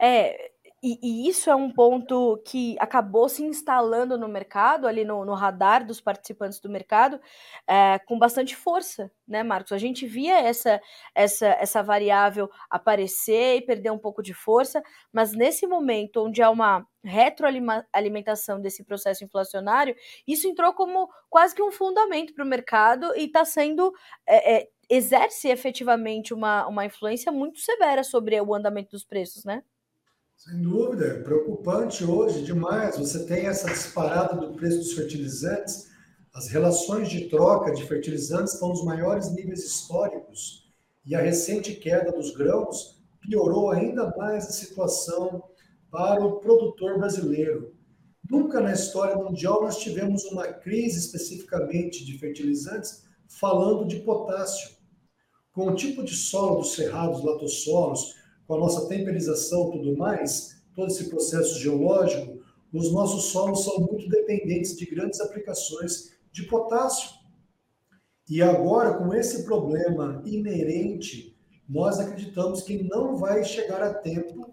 É, 0.00 0.50
e, 0.82 0.98
e, 1.02 1.28
isso 1.28 1.50
é 1.50 1.54
um 1.54 1.70
ponto 1.70 2.38
que 2.46 2.74
acabou 2.80 3.28
se 3.28 3.42
instalando 3.42 4.16
no 4.16 4.26
mercado, 4.26 4.86
ali 4.86 5.04
no, 5.04 5.26
no 5.26 5.34
radar 5.34 5.84
dos 5.84 6.00
participantes 6.00 6.58
do 6.58 6.70
mercado, 6.70 7.20
é, 7.66 7.98
com 7.98 8.18
bastante 8.18 8.56
força, 8.56 9.12
né, 9.28 9.42
Marcos? 9.42 9.72
A 9.72 9.78
gente 9.78 10.06
via 10.06 10.38
essa, 10.38 10.80
essa, 11.14 11.48
essa 11.48 11.82
variável 11.82 12.50
aparecer 12.70 13.56
e 13.58 13.60
perder 13.60 13.90
um 13.92 13.98
pouco 13.98 14.22
de 14.22 14.32
força, 14.32 14.82
mas 15.12 15.34
nesse 15.34 15.66
momento 15.66 16.24
onde 16.24 16.40
há 16.40 16.48
uma 16.48 16.86
retroalimentação 17.04 18.58
desse 18.58 18.82
processo 18.82 19.22
inflacionário, 19.22 19.94
isso 20.26 20.48
entrou 20.48 20.72
como 20.72 21.10
quase 21.28 21.54
que 21.54 21.62
um 21.62 21.70
fundamento 21.70 22.32
para 22.32 22.44
o 22.44 22.48
mercado 22.48 23.12
e 23.16 23.24
está 23.24 23.44
sendo. 23.44 23.92
É, 24.26 24.60
é, 24.60 24.68
exerce 24.92 25.48
efetivamente 25.48 26.34
uma, 26.34 26.66
uma 26.66 26.84
influência 26.84 27.30
muito 27.30 27.60
severa 27.60 28.02
sobre 28.02 28.40
o 28.40 28.52
andamento 28.52 28.90
dos 28.90 29.04
preços, 29.04 29.44
né? 29.44 29.62
Sem 30.42 30.62
dúvida, 30.62 31.04
é 31.04 31.22
preocupante 31.22 32.02
hoje 32.02 32.42
demais. 32.42 32.96
Você 32.96 33.26
tem 33.26 33.44
essa 33.44 33.68
disparada 33.68 34.34
do 34.34 34.54
preço 34.54 34.78
dos 34.78 34.94
fertilizantes, 34.94 35.90
as 36.32 36.48
relações 36.48 37.10
de 37.10 37.28
troca 37.28 37.70
de 37.72 37.86
fertilizantes 37.86 38.54
estão 38.54 38.70
nos 38.70 38.82
maiores 38.82 39.30
níveis 39.34 39.62
históricos 39.66 40.72
e 41.04 41.14
a 41.14 41.20
recente 41.20 41.74
queda 41.74 42.10
dos 42.10 42.34
grãos 42.34 43.02
piorou 43.20 43.70
ainda 43.70 44.16
mais 44.16 44.46
a 44.46 44.50
situação 44.50 45.42
para 45.90 46.24
o 46.24 46.40
produtor 46.40 46.98
brasileiro. 46.98 47.74
Nunca 48.30 48.62
na 48.62 48.72
história 48.72 49.16
mundial 49.16 49.60
nós 49.60 49.76
tivemos 49.76 50.24
uma 50.24 50.46
crise 50.46 51.00
especificamente 51.00 52.02
de 52.02 52.16
fertilizantes 52.16 53.04
falando 53.28 53.86
de 53.86 53.96
potássio. 53.96 54.70
Com 55.52 55.66
o 55.66 55.74
tipo 55.74 56.02
de 56.02 56.16
solo 56.16 56.60
dos 56.60 56.74
cerrados 56.74 57.22
latossolos, 57.22 58.18
com 58.50 58.56
a 58.56 58.58
nossa 58.58 58.88
temperização 58.88 59.70
tudo 59.70 59.96
mais, 59.96 60.60
todo 60.74 60.88
esse 60.88 61.08
processo 61.08 61.56
geológico, 61.60 62.42
os 62.72 62.92
nossos 62.92 63.26
solos 63.26 63.62
são 63.62 63.78
muito 63.78 64.08
dependentes 64.08 64.76
de 64.76 64.86
grandes 64.86 65.20
aplicações 65.20 66.16
de 66.32 66.42
potássio. 66.48 67.10
E 68.28 68.42
agora, 68.42 68.94
com 68.94 69.14
esse 69.14 69.44
problema 69.44 70.20
inerente, 70.26 71.38
nós 71.68 72.00
acreditamos 72.00 72.62
que 72.62 72.82
não 72.82 73.16
vai 73.16 73.44
chegar 73.44 73.82
a 73.82 73.94
tempo 73.94 74.52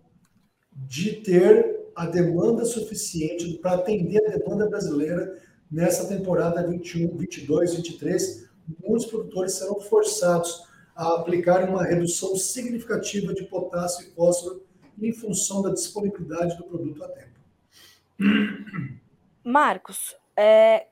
de 0.71 1.13
ter 1.13 1.89
a 1.95 2.05
demanda 2.05 2.65
suficiente 2.65 3.57
para 3.57 3.77
atender 3.77 4.23
a 4.27 4.37
demanda 4.37 4.69
brasileira 4.69 5.41
nessa 5.71 6.07
temporada 6.07 6.67
21, 6.67 7.17
22, 7.17 7.73
23. 7.73 8.47
Muitos 8.79 9.07
produtores 9.07 9.53
serão 9.53 9.79
forçados 9.79 10.66
a 10.97 11.13
aplicar 11.13 11.69
uma 11.69 11.83
redução 11.83 12.35
significativa 12.35 13.31
de 13.31 13.43
potássio 13.45 14.07
e 14.07 14.11
fósforo 14.15 14.65
em 14.99 15.13
função 15.13 15.61
da 15.61 15.69
disponibilidade 15.69 16.57
do 16.57 16.63
produto 16.63 17.03
a 17.03 17.09
tempo. 17.09 17.37
Marcos, 19.43 20.17
é, 20.35 20.87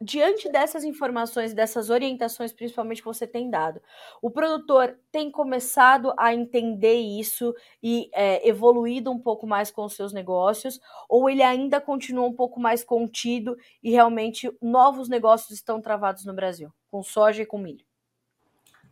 diante 0.00 0.48
dessas 0.48 0.84
informações, 0.84 1.52
dessas 1.52 1.90
orientações, 1.90 2.52
principalmente 2.52 3.02
que 3.02 3.08
você 3.08 3.26
tem 3.26 3.50
dado, 3.50 3.82
o 4.22 4.30
produtor 4.30 4.96
tem 5.10 5.28
começado 5.28 6.14
a 6.16 6.32
entender 6.32 6.94
isso 6.94 7.52
e 7.82 8.08
é, 8.14 8.48
evoluído 8.48 9.10
um 9.10 9.18
pouco 9.18 9.44
mais 9.44 9.72
com 9.72 9.84
os 9.84 9.94
seus 9.94 10.12
negócios, 10.12 10.80
ou 11.08 11.28
ele 11.28 11.42
ainda 11.42 11.80
continua 11.80 12.26
um 12.26 12.32
pouco 12.32 12.60
mais 12.60 12.84
contido 12.84 13.56
e 13.82 13.90
realmente 13.90 14.48
novos 14.62 15.08
negócios 15.08 15.50
estão 15.50 15.80
travados 15.80 16.24
no 16.24 16.32
Brasil, 16.32 16.72
com 16.88 17.02
soja 17.02 17.42
e 17.42 17.46
com 17.46 17.58
milho? 17.58 17.84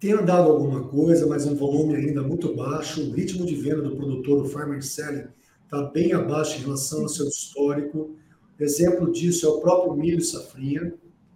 Tem 0.00 0.12
andado 0.12 0.50
alguma 0.50 0.88
coisa, 0.88 1.26
mas 1.26 1.44
um 1.44 1.54
volume 1.54 1.94
ainda 1.94 2.22
muito 2.22 2.54
baixo. 2.54 3.02
O 3.02 3.10
ritmo 3.10 3.44
de 3.44 3.54
venda 3.54 3.82
do 3.82 3.94
produtor, 3.94 4.42
o 4.42 4.48
Farmer 4.48 4.82
Selling, 4.82 5.28
está 5.62 5.82
bem 5.82 6.14
abaixo 6.14 6.56
em 6.56 6.62
relação 6.62 7.02
ao 7.02 7.08
seu 7.10 7.28
histórico. 7.28 8.16
Exemplo 8.58 9.12
disso 9.12 9.44
é 9.44 9.50
o 9.50 9.60
próprio 9.60 9.94
milho 9.94 10.22
safrinha. 10.22 10.94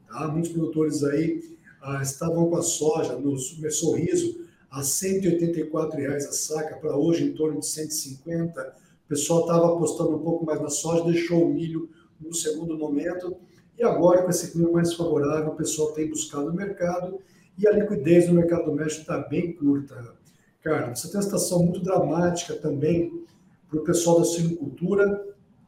Tá? 0.08 0.28
Muitos 0.28 0.50
produtores 0.50 1.04
aí 1.04 1.42
ah, 1.82 2.00
estavam 2.00 2.48
com 2.48 2.56
a 2.56 2.62
soja 2.62 3.18
no 3.18 3.36
sorriso 3.38 4.42
a 4.70 4.82
184 4.82 5.98
reais 5.98 6.26
a 6.26 6.32
saca, 6.32 6.76
para 6.76 6.96
hoje 6.96 7.22
em 7.22 7.34
torno 7.34 7.60
de 7.60 7.66
150. 7.66 8.60
O 9.04 9.08
pessoal 9.08 9.42
estava 9.42 9.74
apostando 9.74 10.16
um 10.16 10.20
pouco 10.20 10.46
mais 10.46 10.62
na 10.62 10.70
soja, 10.70 11.04
deixou 11.04 11.44
o 11.44 11.52
milho 11.52 11.90
no 12.18 12.32
segundo 12.32 12.78
momento. 12.78 13.36
E 13.78 13.84
agora, 13.84 14.22
com 14.22 14.30
esse 14.30 14.52
clima 14.52 14.70
mais 14.70 14.94
favorável, 14.94 15.50
o 15.52 15.54
pessoal 15.54 15.92
tem 15.92 16.08
buscado 16.08 16.48
o 16.48 16.54
mercado 16.54 17.20
e 17.58 17.66
a 17.66 17.72
liquidez 17.72 18.28
no 18.28 18.34
mercado 18.34 18.64
doméstico 18.64 19.02
está 19.02 19.18
bem 19.18 19.52
curta. 19.52 20.14
Cara, 20.62 20.94
você 20.94 21.08
tem 21.08 21.16
uma 21.16 21.22
situação 21.22 21.62
muito 21.62 21.80
dramática 21.82 22.54
também 22.54 23.24
para 23.68 23.80
o 23.80 23.84
pessoal 23.84 24.18
da 24.18 24.24
suinocultura, 24.24 25.24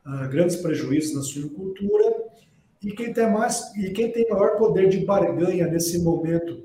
uh, 0.06 0.28
grandes 0.28 0.56
prejuízos 0.56 1.14
na 1.14 1.22
suinocultura, 1.22 2.24
e 2.82 2.92
quem 2.92 3.12
tem 3.12 3.30
mais 3.30 3.74
e 3.76 3.90
quem 3.90 4.12
tem 4.12 4.28
maior 4.28 4.56
poder 4.56 4.88
de 4.88 5.04
barganha 5.04 5.66
nesse 5.66 5.98
momento 5.98 6.64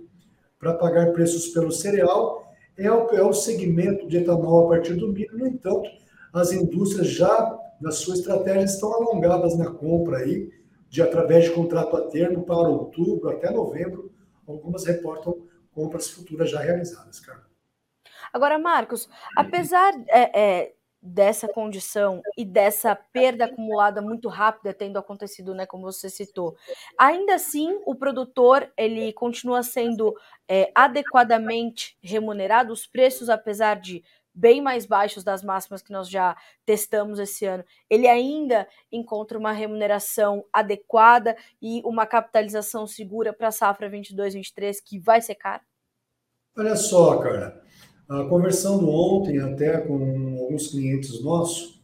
para 0.59 0.73
pagar 0.73 1.13
preços 1.13 1.47
pelo 1.47 1.71
cereal 1.71 2.53
é 2.77 2.91
o, 2.91 3.09
é 3.09 3.23
o 3.23 3.33
segmento 3.33 4.07
de 4.07 4.17
etanol 4.17 4.65
a 4.65 4.69
partir 4.69 4.93
do 4.93 5.11
milho. 5.11 5.37
No 5.37 5.47
entanto, 5.47 5.89
as 6.33 6.51
indústrias 6.51 7.07
já 7.07 7.59
na 7.79 7.91
sua 7.91 8.15
estratégia 8.15 8.65
estão 8.65 8.93
alongadas 8.93 9.57
na 9.57 9.71
compra 9.71 10.17
aí, 10.17 10.51
de 10.87 11.01
através 11.01 11.45
de 11.45 11.51
contrato 11.51 11.95
a 11.95 12.01
termo 12.01 12.43
para 12.43 12.69
outubro 12.69 13.29
até 13.29 13.49
novembro, 13.49 14.10
algumas 14.51 14.85
reportam 14.85 15.47
compras 15.71 16.09
futuras 16.09 16.49
já 16.49 16.59
realizadas, 16.59 17.19
cara. 17.19 17.43
Agora, 18.33 18.57
Marcos, 18.59 19.09
apesar 19.35 19.93
é, 20.07 20.39
é, 20.39 20.73
dessa 21.01 21.47
condição 21.47 22.21
e 22.37 22.45
dessa 22.45 22.95
perda 22.95 23.45
acumulada 23.45 24.01
muito 24.01 24.29
rápida 24.29 24.73
tendo 24.73 24.97
acontecido, 24.97 25.55
né, 25.55 25.65
como 25.65 25.83
você 25.83 26.09
citou, 26.09 26.55
ainda 26.97 27.35
assim 27.35 27.81
o 27.85 27.95
produtor 27.95 28.71
ele 28.77 29.11
continua 29.13 29.63
sendo 29.63 30.15
é, 30.47 30.71
adequadamente 30.75 31.97
remunerado, 32.01 32.71
os 32.71 32.85
preços, 32.85 33.29
apesar 33.29 33.79
de 33.79 34.03
bem 34.33 34.61
mais 34.61 34.85
baixos 34.85 35.23
das 35.23 35.43
máximas 35.43 35.81
que 35.81 35.91
nós 35.91 36.09
já 36.09 36.35
testamos 36.65 37.19
esse 37.19 37.45
ano, 37.45 37.63
ele 37.89 38.07
ainda 38.07 38.67
encontra 38.91 39.37
uma 39.37 39.51
remuneração 39.51 40.45
adequada 40.51 41.35
e 41.61 41.81
uma 41.85 42.05
capitalização 42.05 42.87
segura 42.87 43.33
para 43.33 43.49
a 43.49 43.51
safra 43.51 43.89
22-23 43.89 44.77
que 44.83 44.99
vai 44.99 45.21
ser 45.21 45.35
cara? 45.35 45.61
Olha 46.57 46.75
só, 46.75 47.17
cara, 47.19 47.61
conversando 48.29 48.89
ontem 48.89 49.39
até 49.39 49.79
com 49.79 50.37
alguns 50.41 50.67
clientes 50.67 51.21
nossos, 51.23 51.81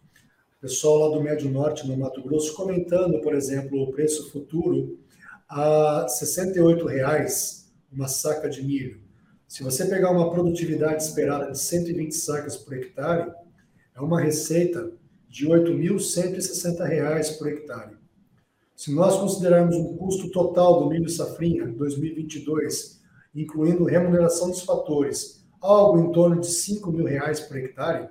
pessoal 0.60 0.98
lá 0.98 1.16
do 1.16 1.24
Médio 1.24 1.50
Norte, 1.50 1.88
no 1.88 1.96
Mato 1.98 2.22
Grosso, 2.22 2.56
comentando, 2.56 3.22
por 3.22 3.34
exemplo, 3.34 3.82
o 3.82 3.92
preço 3.92 4.32
futuro 4.32 5.00
a 5.48 6.08
68 6.08 6.86
reais 6.86 7.72
uma 7.92 8.08
saca 8.08 8.50
de 8.50 8.62
milho. 8.62 9.07
Se 9.48 9.64
você 9.64 9.86
pegar 9.86 10.12
uma 10.12 10.30
produtividade 10.30 11.02
esperada 11.02 11.52
de 11.52 11.58
120 11.58 12.12
sacas 12.12 12.58
por 12.58 12.74
hectare, 12.74 13.32
é 13.96 14.02
uma 14.02 14.20
receita 14.20 14.92
de 15.30 15.48
R$ 15.48 15.62
8.160 15.62 17.38
por 17.38 17.48
hectare. 17.48 17.96
Se 18.76 18.94
nós 18.94 19.18
considerarmos 19.18 19.76
um 19.78 19.96
custo 19.96 20.30
total 20.32 20.84
do 20.84 20.90
milho 20.90 21.10
safrinha 21.10 21.66
2022, 21.66 23.02
incluindo 23.34 23.86
remuneração 23.86 24.50
dos 24.50 24.64
fatores, 24.64 25.48
algo 25.62 26.00
em 26.00 26.12
torno 26.12 26.42
de 26.42 26.48
5 26.48 26.92
mil 26.92 27.06
reais 27.06 27.40
por 27.40 27.58
hectare, 27.58 28.10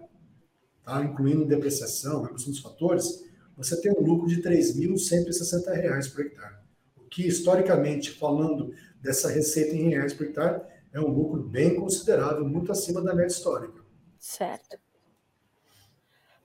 tá? 0.85 1.05
incluindo 1.05 1.45
depreciação, 1.45 2.23
remuneração 2.23 2.51
dos 2.51 2.61
fatores, 2.61 3.25
você 3.57 3.79
tem 3.81 3.93
um 3.93 4.03
lucro 4.03 4.27
de 4.27 4.37
R$ 4.37 4.57
3.160 4.57 6.13
por 6.15 6.25
hectare. 6.25 6.55
O 6.97 7.03
que, 7.11 7.27
historicamente, 7.27 8.11
falando 8.11 8.73
dessa 9.03 9.29
receita 9.29 9.77
em 9.77 9.91
reais 9.91 10.15
por 10.15 10.27
hectare, 10.27 10.63
é 10.97 11.01
um 11.01 11.09
lucro 11.09 11.43
bem 11.43 11.79
considerável, 11.79 12.49
muito 12.49 12.73
acima 12.73 13.03
da 13.03 13.15
média 13.15 13.29
histórica. 13.29 13.85
Certo. 14.19 14.79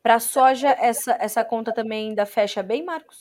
Para 0.03 0.15
a 0.15 0.19
soja, 0.19 0.69
essa, 0.79 1.15
essa 1.19 1.43
conta 1.45 1.73
também 1.73 2.09
ainda 2.09 2.25
fecha 2.25 2.61
bem, 2.61 2.83
Marcos? 2.83 3.17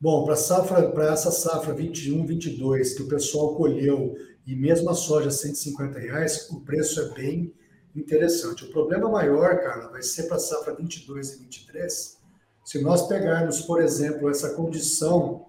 Bom, 0.00 0.24
para 0.24 0.34
safra, 0.34 0.90
para 0.90 1.12
essa 1.12 1.30
safra 1.30 1.72
21, 1.72 2.26
22 2.26 2.94
que 2.94 3.02
o 3.02 3.08
pessoal 3.08 3.54
colheu 3.54 4.16
e 4.44 4.56
mesmo 4.56 4.90
a 4.90 4.94
soja 4.94 5.30
150 5.30 5.98
reais, 6.00 6.50
o 6.50 6.62
preço 6.62 7.00
é 7.00 7.08
bem 7.10 7.54
interessante. 7.94 8.64
O 8.64 8.70
problema 8.72 9.08
maior, 9.08 9.60
cara, 9.60 9.88
vai 9.88 10.02
ser 10.02 10.24
para 10.24 10.36
a 10.36 10.40
safra 10.40 10.74
22 10.74 11.34
e 11.34 11.38
23. 11.44 12.18
Se 12.64 12.82
nós 12.82 13.06
pegarmos, 13.06 13.60
por 13.60 13.80
exemplo, 13.80 14.28
essa 14.28 14.54
condição, 14.54 15.46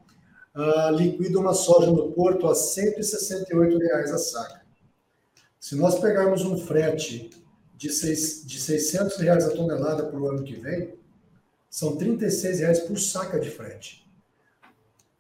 uh, 0.55 0.95
liquida 0.95 1.39
uma 1.39 1.53
soja 1.53 1.89
no 1.89 2.11
porto 2.11 2.47
a 2.47 2.53
168 2.53 3.77
reais 3.79 4.11
a 4.11 4.17
saca. 4.19 4.60
Se 5.61 5.75
nós 5.75 5.99
pegarmos 5.99 6.43
um 6.43 6.57
frete 6.57 7.29
de, 7.77 7.91
seis, 7.91 8.43
de 8.43 8.59
600 8.59 9.15
reais 9.17 9.45
a 9.45 9.51
tonelada 9.51 10.07
para 10.07 10.19
o 10.19 10.27
ano 10.27 10.43
que 10.43 10.55
vem, 10.55 10.95
são 11.69 11.95
36 11.95 12.61
reais 12.61 12.79
por 12.79 12.99
saca 12.99 13.39
de 13.39 13.51
frete. 13.51 14.03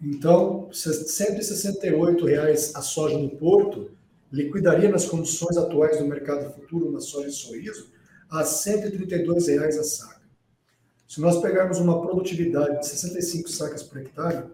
Então, 0.01 0.67
168 0.73 2.25
reais 2.25 2.75
a 2.75 2.81
soja 2.81 3.19
no 3.19 3.29
porto 3.29 3.91
liquidaria 4.31 4.89
nas 4.89 5.05
condições 5.05 5.57
atuais 5.57 5.99
do 5.99 6.07
mercado 6.07 6.51
futuro 6.55 6.91
na 6.91 6.99
soja 6.99 7.27
e 7.27 7.31
sorriso 7.31 7.91
a 8.27 8.43
132 8.43 9.47
reais 9.47 9.77
a 9.77 9.83
saca. 9.83 10.21
Se 11.07 11.21
nós 11.21 11.39
pegarmos 11.39 11.77
uma 11.77 12.01
produtividade 12.01 12.79
de 12.79 12.87
65 12.87 13.47
sacas 13.47 13.83
por 13.83 14.01
hectare, 14.01 14.45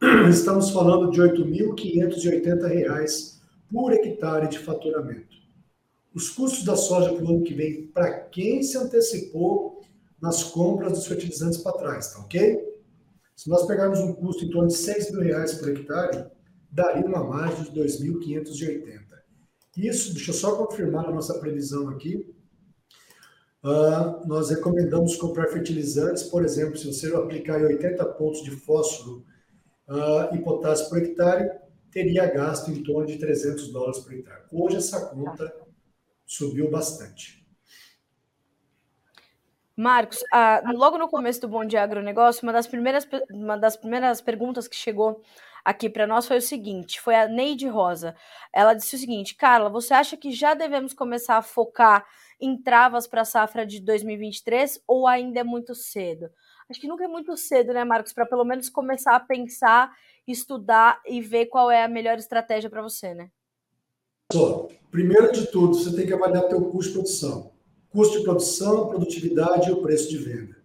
estamos 0.30 0.70
falando 0.70 1.10
de 1.10 1.20
R$ 1.20 1.28
8.580 1.28 3.39
por 3.70 3.92
hectare 3.92 4.48
de 4.48 4.58
faturamento. 4.58 5.38
Os 6.14 6.28
custos 6.28 6.64
da 6.64 6.76
soja 6.76 7.12
para 7.12 7.24
o 7.24 7.28
ano 7.28 7.42
que 7.42 7.54
vem, 7.54 7.86
para 7.88 8.20
quem 8.20 8.62
se 8.62 8.76
antecipou 8.76 9.80
nas 10.20 10.42
compras 10.42 10.92
dos 10.92 11.06
fertilizantes 11.06 11.58
para 11.58 11.78
trás, 11.78 12.12
tá 12.12 12.20
ok? 12.20 12.68
Se 13.36 13.48
nós 13.48 13.66
pegarmos 13.66 14.00
um 14.00 14.12
custo 14.12 14.44
em 14.44 14.50
torno 14.50 14.68
de 14.68 14.76
6 14.76 15.12
mil 15.12 15.22
reais 15.22 15.54
por 15.54 15.68
hectare, 15.70 16.26
daria 16.70 17.06
uma 17.06 17.24
margem 17.24 17.64
de 17.64 17.80
2.580. 17.80 19.00
Isso, 19.76 20.12
deixa 20.12 20.30
eu 20.30 20.34
só 20.34 20.56
confirmar 20.56 21.06
a 21.06 21.12
nossa 21.12 21.38
previsão 21.38 21.88
aqui. 21.88 22.34
Uh, 23.62 24.26
nós 24.26 24.50
recomendamos 24.50 25.16
comprar 25.16 25.48
fertilizantes, 25.48 26.24
por 26.24 26.44
exemplo, 26.44 26.76
se 26.76 26.86
você 26.86 27.14
aplicar 27.14 27.62
80 27.62 28.04
pontos 28.14 28.42
de 28.42 28.50
fósforo 28.50 29.24
uh, 29.88 30.34
e 30.34 30.38
potássio 30.42 30.88
por 30.88 30.98
hectare, 30.98 31.50
teria 31.90 32.26
gasto 32.26 32.70
em 32.70 32.82
torno 32.82 33.06
de 33.06 33.18
300 33.18 33.72
dólares 33.72 33.98
por 33.98 34.12
hectare. 34.12 34.44
Hoje 34.52 34.76
essa 34.76 35.06
conta 35.06 35.52
subiu 36.24 36.70
bastante. 36.70 37.40
Marcos, 39.76 40.22
ah, 40.32 40.62
logo 40.74 40.98
no 40.98 41.08
começo 41.08 41.40
do 41.40 41.48
Bom 41.48 41.64
Dia 41.64 41.82
Agronegócio, 41.82 42.42
uma 42.42 42.52
das 42.52 42.66
primeiras, 42.66 43.08
uma 43.30 43.56
das 43.56 43.76
primeiras 43.76 44.20
perguntas 44.20 44.68
que 44.68 44.76
chegou 44.76 45.22
aqui 45.64 45.88
para 45.88 46.06
nós 46.06 46.28
foi 46.28 46.36
o 46.36 46.42
seguinte: 46.42 47.00
foi 47.00 47.14
a 47.14 47.26
Neide 47.26 47.66
Rosa. 47.66 48.14
Ela 48.52 48.74
disse 48.74 48.96
o 48.96 48.98
seguinte: 48.98 49.34
Carla, 49.34 49.70
você 49.70 49.94
acha 49.94 50.16
que 50.16 50.32
já 50.32 50.54
devemos 50.54 50.92
começar 50.92 51.38
a 51.38 51.42
focar 51.42 52.06
em 52.38 52.60
travas 52.60 53.06
para 53.06 53.22
a 53.22 53.24
safra 53.24 53.64
de 53.66 53.80
2023 53.80 54.82
ou 54.86 55.06
ainda 55.06 55.40
é 55.40 55.44
muito 55.44 55.74
cedo? 55.74 56.30
Acho 56.68 56.80
que 56.80 56.86
nunca 56.86 57.04
é 57.04 57.08
muito 57.08 57.36
cedo, 57.36 57.72
né, 57.72 57.82
Marcos, 57.82 58.12
para 58.12 58.26
pelo 58.26 58.44
menos 58.44 58.68
começar 58.68 59.16
a 59.16 59.20
pensar 59.20 59.90
estudar 60.30 61.00
e 61.06 61.20
ver 61.20 61.46
qual 61.46 61.70
é 61.70 61.84
a 61.84 61.88
melhor 61.88 62.18
estratégia 62.18 62.70
para 62.70 62.82
você, 62.82 63.14
né? 63.14 63.30
Só, 64.32 64.68
primeiro 64.90 65.32
de 65.32 65.46
tudo, 65.46 65.74
você 65.74 65.94
tem 65.94 66.06
que 66.06 66.12
avaliar 66.12 66.48
teu 66.48 66.62
custo 66.70 66.92
de 66.92 66.98
produção. 66.98 67.52
Custo 67.90 68.18
de 68.18 68.24
produção, 68.24 68.88
produtividade 68.88 69.68
e 69.68 69.72
o 69.72 69.82
preço 69.82 70.08
de 70.08 70.18
venda. 70.18 70.56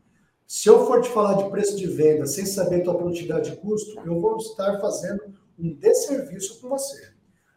Se 0.47 0.69
eu 0.69 0.85
for 0.85 1.01
te 1.01 1.09
falar 1.09 1.41
de 1.41 1.49
preço 1.49 1.75
de 1.75 1.87
venda 1.87 2.27
sem 2.27 2.45
saber 2.45 2.83
tua 2.83 2.95
produtividade 2.95 3.51
e 3.51 3.55
custo, 3.55 3.99
eu 4.05 4.21
vou 4.21 4.37
estar 4.37 4.79
fazendo 4.79 5.33
um 5.57 5.73
desserviço 5.73 6.61
com 6.61 6.69
você. 6.69 7.09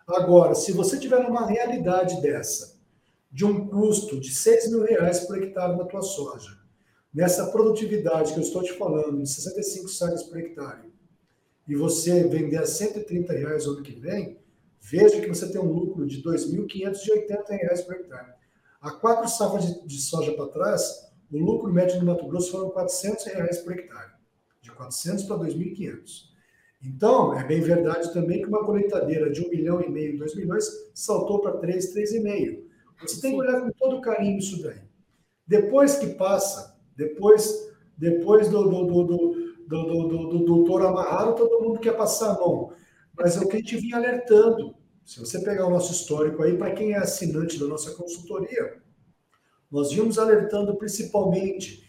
Agora, 0.06 0.54
se 0.54 0.72
você 0.72 0.98
tiver 0.98 1.18
uma 1.18 1.46
realidade 1.46 2.22
dessa, 2.22 2.78
de 3.30 3.44
um 3.44 3.68
custo 3.68 4.18
de 4.18 4.34
6 4.34 4.70
mil 4.70 4.84
reais 4.84 5.20
por 5.20 5.36
hectare 5.36 5.76
na 5.76 5.84
tua 5.84 6.00
soja, 6.00 6.56
nessa 7.12 7.50
produtividade 7.50 8.32
que 8.32 8.38
eu 8.38 8.42
estou 8.42 8.62
te 8.62 8.72
falando, 8.72 9.22
de 9.22 9.28
65 9.28 9.88
sacas 9.88 10.22
por 10.22 10.38
hectare, 10.38 10.90
e 11.68 11.76
você 11.76 12.26
vender 12.26 12.56
a 12.56 12.66
130 12.66 13.32
reais 13.32 13.66
no 13.66 13.72
ano 13.72 13.82
que 13.82 13.92
vem, 13.92 14.38
veja 14.80 15.20
que 15.20 15.28
você 15.28 15.52
tem 15.52 15.60
um 15.60 15.70
lucro 15.70 16.06
de 16.06 16.22
2.580 16.22 17.48
reais 17.50 17.82
por 17.82 17.94
hectare. 17.94 18.32
Há 18.80 18.92
quatro 18.92 19.28
safras 19.28 19.66
de, 19.66 19.87
de 19.87 20.00
soja 20.00 20.32
para 20.32 20.48
trás, 20.48 21.08
o 21.30 21.37
lucro 21.37 21.70
médio 21.70 21.98
no 21.98 22.06
Mato 22.06 22.26
Grosso 22.26 22.50
foram 22.50 22.70
400 22.70 23.26
reais 23.26 23.58
por 23.58 23.75
hectare, 23.75 24.12
de 24.62 24.70
400 24.70 25.25
para 25.25 25.37
2.500. 25.37 26.28
Então, 26.82 27.38
é 27.38 27.44
bem 27.44 27.60
verdade 27.60 28.12
também 28.14 28.40
que 28.40 28.48
uma 28.48 28.64
colheitadeira 28.64 29.30
de 29.30 29.44
1 29.44 29.50
milhão 29.50 29.82
e 29.82 29.90
meio, 29.90 30.16
2 30.16 30.37
milhões, 30.37 30.64
saltou 30.94 31.40
para 31.40 31.58
3, 31.58 31.94
3,5. 31.94 32.62
Você 33.02 33.20
tem 33.20 33.32
que 33.32 33.40
olhar 33.40 33.60
com 33.60 33.70
todo 33.72 34.00
carinho 34.00 34.38
isso 34.38 34.62
daí. 34.62 34.80
Depois 35.46 35.96
que 35.96 36.06
passa, 36.14 36.78
depois, 36.96 37.68
depois 37.96 38.48
do, 38.48 38.62
do, 38.68 38.84
do, 38.87 39.04
do 39.04 39.38
do, 39.68 39.82
do, 39.84 40.08
do, 40.08 40.28
do 40.28 40.44
doutor 40.44 40.84
Amarrado, 40.84 41.34
todo 41.34 41.62
mundo 41.62 41.78
quer 41.78 41.96
passar 41.96 42.30
a 42.30 42.40
mão. 42.40 42.72
Mas 43.16 43.37
é 43.37 43.40
o 43.40 43.48
que 43.48 43.56
a 43.56 43.58
gente 43.58 43.76
vinha 43.76 43.96
alertando. 43.96 44.75
Se 45.04 45.20
você 45.20 45.40
pegar 45.40 45.66
o 45.66 45.70
nosso 45.70 45.92
histórico 45.92 46.42
aí, 46.42 46.56
para 46.56 46.72
quem 46.72 46.92
é 46.92 46.98
assinante 46.98 47.58
da 47.58 47.66
nossa 47.66 47.92
consultoria, 47.92 48.80
nós 49.70 49.92
vimos 49.92 50.18
alertando 50.18 50.75
principalmente 50.76 51.87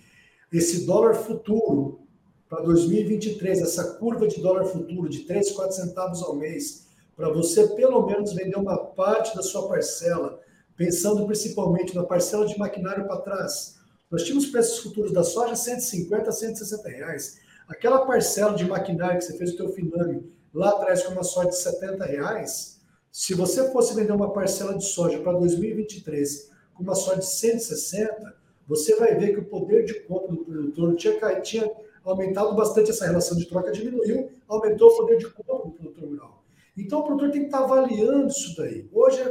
esse 0.51 0.85
dólar 0.85 1.15
futuro 1.15 2.01
para 2.49 2.63
2023, 2.63 3.61
essa 3.61 3.95
curva 3.95 4.27
de 4.27 4.41
dólar 4.41 4.65
futuro 4.65 5.07
de 5.07 5.19
3, 5.19 5.51
4 5.51 5.75
centavos 5.75 6.21
ao 6.21 6.35
mês, 6.35 6.87
para 7.15 7.29
você 7.29 7.67
pelo 7.75 8.05
menos 8.05 8.33
vender 8.33 8.57
uma 8.57 8.77
parte 8.77 9.35
da 9.35 9.43
sua 9.43 9.67
parcela, 9.67 10.39
pensando 10.75 11.25
principalmente 11.25 11.95
na 11.95 12.03
parcela 12.03 12.45
de 12.45 12.57
maquinário 12.57 13.05
para 13.05 13.21
trás. 13.21 13.77
Nós 14.09 14.23
tínhamos 14.23 14.47
preços 14.47 14.79
futuros 14.79 15.13
da 15.13 15.23
soja 15.23 15.55
150 15.55 16.29
a 16.29 16.33
160 16.33 16.89
reais. 16.89 17.48
Aquela 17.69 18.03
parcela 18.03 18.55
de 18.55 18.65
maquinário 18.65 19.19
que 19.19 19.25
você 19.25 19.37
fez 19.37 19.53
o 19.53 19.57
teu 19.57 19.69
Finame 19.69 20.27
lá 20.51 20.71
atrás 20.71 21.03
com 21.03 21.11
uma 21.11 21.23
soja 21.23 21.49
de 21.49 21.57
70 21.57 22.03
reais, 22.03 22.81
se 23.11 23.35
você 23.35 23.71
fosse 23.71 23.93
vender 23.95 24.11
uma 24.11 24.33
parcela 24.33 24.75
de 24.75 24.83
soja 24.83 25.19
para 25.19 25.33
2023 25.33 26.49
com 26.73 26.81
uma 26.81 26.95
soja 26.95 27.19
de 27.19 27.27
160, 27.27 28.35
você 28.67 28.95
vai 28.95 29.15
ver 29.15 29.33
que 29.33 29.39
o 29.39 29.45
poder 29.45 29.85
de 29.85 29.99
compra 30.01 30.35
do 30.35 30.43
produtor 30.45 30.95
tinha, 30.95 31.41
tinha 31.41 31.71
aumentado 32.03 32.55
bastante 32.55 32.89
essa 32.89 33.05
relação 33.05 33.37
de 33.37 33.47
troca, 33.47 33.71
diminuiu, 33.71 34.31
aumentou 34.47 34.89
o 34.89 34.97
poder 34.97 35.17
de 35.17 35.29
compra 35.29 35.69
do 35.69 35.71
produtor 35.71 36.09
rural. 36.09 36.43
Então 36.75 37.01
o 37.01 37.03
produtor 37.03 37.29
tem 37.29 37.41
que 37.41 37.47
estar 37.47 37.65
avaliando 37.65 38.29
isso 38.29 38.57
daí. 38.57 38.89
Hoje, 38.91 39.23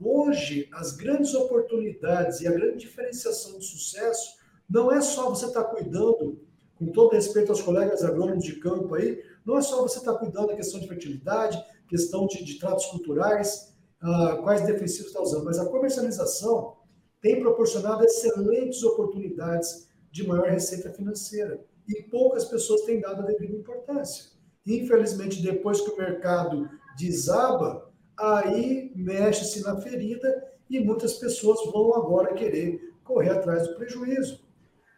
hoje 0.00 0.68
as 0.72 0.96
grandes 0.96 1.32
oportunidades 1.32 2.40
e 2.40 2.48
a 2.48 2.52
grande 2.52 2.78
diferenciação 2.78 3.56
de 3.56 3.64
sucesso 3.64 4.34
não 4.68 4.90
é 4.90 5.00
só 5.00 5.28
você 5.30 5.46
estar 5.46 5.62
cuidando 5.64 6.42
com 6.78 6.86
todo 6.86 7.12
respeito 7.12 7.50
aos 7.50 7.62
colegas 7.62 8.04
agrônomos 8.04 8.44
de 8.44 8.58
campo 8.58 8.94
aí, 8.94 9.22
não 9.44 9.58
é 9.58 9.62
só 9.62 9.82
você 9.82 9.98
estar 9.98 10.14
cuidando 10.14 10.48
da 10.48 10.56
questão 10.56 10.80
de 10.80 10.88
fertilidade, 10.88 11.62
questão 11.88 12.26
de, 12.26 12.44
de 12.44 12.58
tratos 12.58 12.86
culturais, 12.86 13.74
uh, 14.02 14.42
quais 14.42 14.66
defensivos 14.66 15.08
está 15.08 15.20
usando, 15.20 15.44
mas 15.44 15.58
a 15.58 15.66
comercialização 15.66 16.76
tem 17.20 17.40
proporcionado 17.40 18.04
excelentes 18.04 18.82
oportunidades 18.82 19.88
de 20.10 20.26
maior 20.26 20.48
receita 20.48 20.92
financeira 20.92 21.64
e 21.88 22.02
poucas 22.02 22.44
pessoas 22.44 22.82
têm 22.82 23.00
dado 23.00 23.22
a 23.22 23.26
devida 23.26 23.56
importância. 23.56 24.32
Infelizmente, 24.66 25.42
depois 25.42 25.80
que 25.80 25.90
o 25.90 25.96
mercado 25.96 26.68
desaba, 26.98 27.90
aí 28.16 28.92
mexe-se 28.94 29.62
na 29.62 29.80
ferida 29.80 30.52
e 30.68 30.80
muitas 30.80 31.14
pessoas 31.14 31.58
vão 31.72 31.94
agora 31.94 32.34
querer 32.34 32.94
correr 33.02 33.30
atrás 33.30 33.68
do 33.68 33.74
prejuízo. 33.74 34.43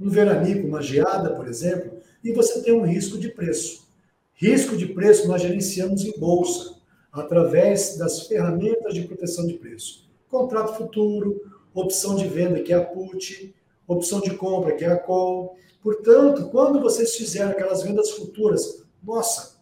um 0.00 0.08
veranico, 0.08 0.66
uma 0.66 0.82
geada, 0.82 1.34
por 1.34 1.46
exemplo, 1.46 1.98
e 2.24 2.32
você 2.32 2.62
tem 2.62 2.72
um 2.72 2.84
risco 2.84 3.18
de 3.18 3.28
preço. 3.28 3.88
Risco 4.34 4.76
de 4.76 4.86
preço 4.86 5.28
nós 5.28 5.42
gerenciamos 5.42 6.04
em 6.04 6.18
bolsa, 6.18 6.80
através 7.12 7.96
das 7.96 8.26
ferramentas 8.26 8.94
de 8.94 9.02
proteção 9.02 9.46
de 9.46 9.54
preço. 9.54 10.08
Contrato 10.28 10.76
futuro, 10.76 11.40
opção 11.74 12.14
de 12.14 12.26
venda, 12.26 12.60
que 12.60 12.72
é 12.72 12.76
a 12.76 12.84
put, 12.84 13.54
opção 13.86 14.20
de 14.20 14.34
compra, 14.34 14.74
que 14.74 14.84
é 14.84 14.88
a 14.88 14.96
call. 14.96 15.56
Portanto, 15.82 16.48
quando 16.50 16.80
vocês 16.80 17.16
fizerem 17.16 17.50
aquelas 17.50 17.82
vendas 17.82 18.10
futuras, 18.10 18.84
nossa, 19.02 19.56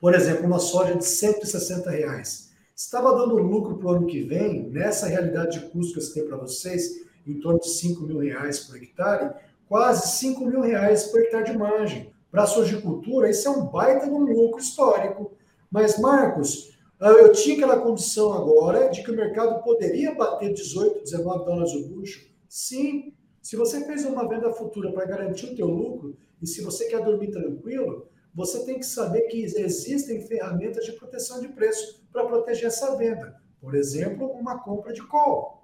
por 0.00 0.14
exemplo, 0.14 0.46
uma 0.46 0.58
soja 0.58 0.94
de 0.94 1.04
160 1.04 1.90
reais, 1.90 2.50
estava 2.74 3.14
dando 3.16 3.36
lucro 3.36 3.76
para 3.76 3.88
o 3.88 3.90
ano 3.90 4.06
que 4.06 4.22
vem, 4.22 4.68
nessa 4.70 5.06
realidade 5.06 5.58
de 5.58 5.66
custo 5.66 5.94
que 5.94 5.98
eu 5.98 6.02
citei 6.02 6.22
para 6.24 6.36
vocês, 6.36 7.05
em 7.26 7.40
torno 7.40 7.60
de 7.60 7.68
5 7.68 8.02
mil 8.02 8.18
reais 8.18 8.60
por 8.60 8.76
hectare, 8.76 9.34
quase 9.68 10.18
5 10.18 10.46
mil 10.46 10.60
reais 10.60 11.04
por 11.04 11.20
hectare 11.20 11.50
de 11.50 11.58
margem. 11.58 12.12
Para 12.30 12.42
a 12.42 12.46
sojicultura, 12.46 13.30
isso 13.30 13.48
é 13.48 13.50
um 13.50 13.66
baita 13.66 14.06
de 14.06 14.12
um 14.12 14.24
lucro 14.24 14.60
histórico. 14.60 15.32
Mas, 15.70 15.98
Marcos, 15.98 16.76
ah, 17.00 17.10
eu 17.10 17.32
tinha 17.32 17.56
aquela 17.56 17.78
condição 17.78 18.32
agora 18.32 18.88
de 18.88 19.02
que 19.02 19.10
o 19.10 19.16
mercado 19.16 19.62
poderia 19.62 20.14
bater 20.14 20.52
18, 20.52 21.04
19 21.04 21.44
dólares 21.44 21.72
o 21.74 21.88
bucho. 21.88 22.26
Sim, 22.48 23.12
se 23.42 23.56
você 23.56 23.84
fez 23.84 24.04
uma 24.04 24.28
venda 24.28 24.52
futura 24.52 24.90
para 24.92 25.04
garantir 25.04 25.46
o 25.46 25.54
teu 25.54 25.66
lucro, 25.66 26.16
e 26.40 26.46
se 26.46 26.62
você 26.62 26.86
quer 26.86 27.02
dormir 27.04 27.30
tranquilo, 27.30 28.08
você 28.34 28.64
tem 28.64 28.78
que 28.78 28.86
saber 28.86 29.22
que 29.22 29.42
existem 29.42 30.26
ferramentas 30.26 30.84
de 30.84 30.92
proteção 30.92 31.40
de 31.40 31.48
preço 31.48 32.02
para 32.12 32.26
proteger 32.26 32.66
essa 32.66 32.94
venda. 32.96 33.36
Por 33.60 33.74
exemplo, 33.74 34.26
uma 34.32 34.58
compra 34.58 34.92
de 34.92 35.02
call. 35.06 35.55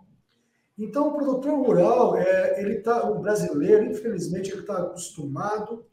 Então, 0.83 1.11
o 1.11 1.15
produtor 1.15 1.65
rural, 1.65 2.17
é, 2.17 2.61
ele 2.61 2.81
tá, 2.81 3.09
o 3.09 3.21
brasileiro, 3.21 3.85
infelizmente, 3.85 4.51
ele 4.51 4.63
está 4.63 4.79
acostumado 4.79 5.87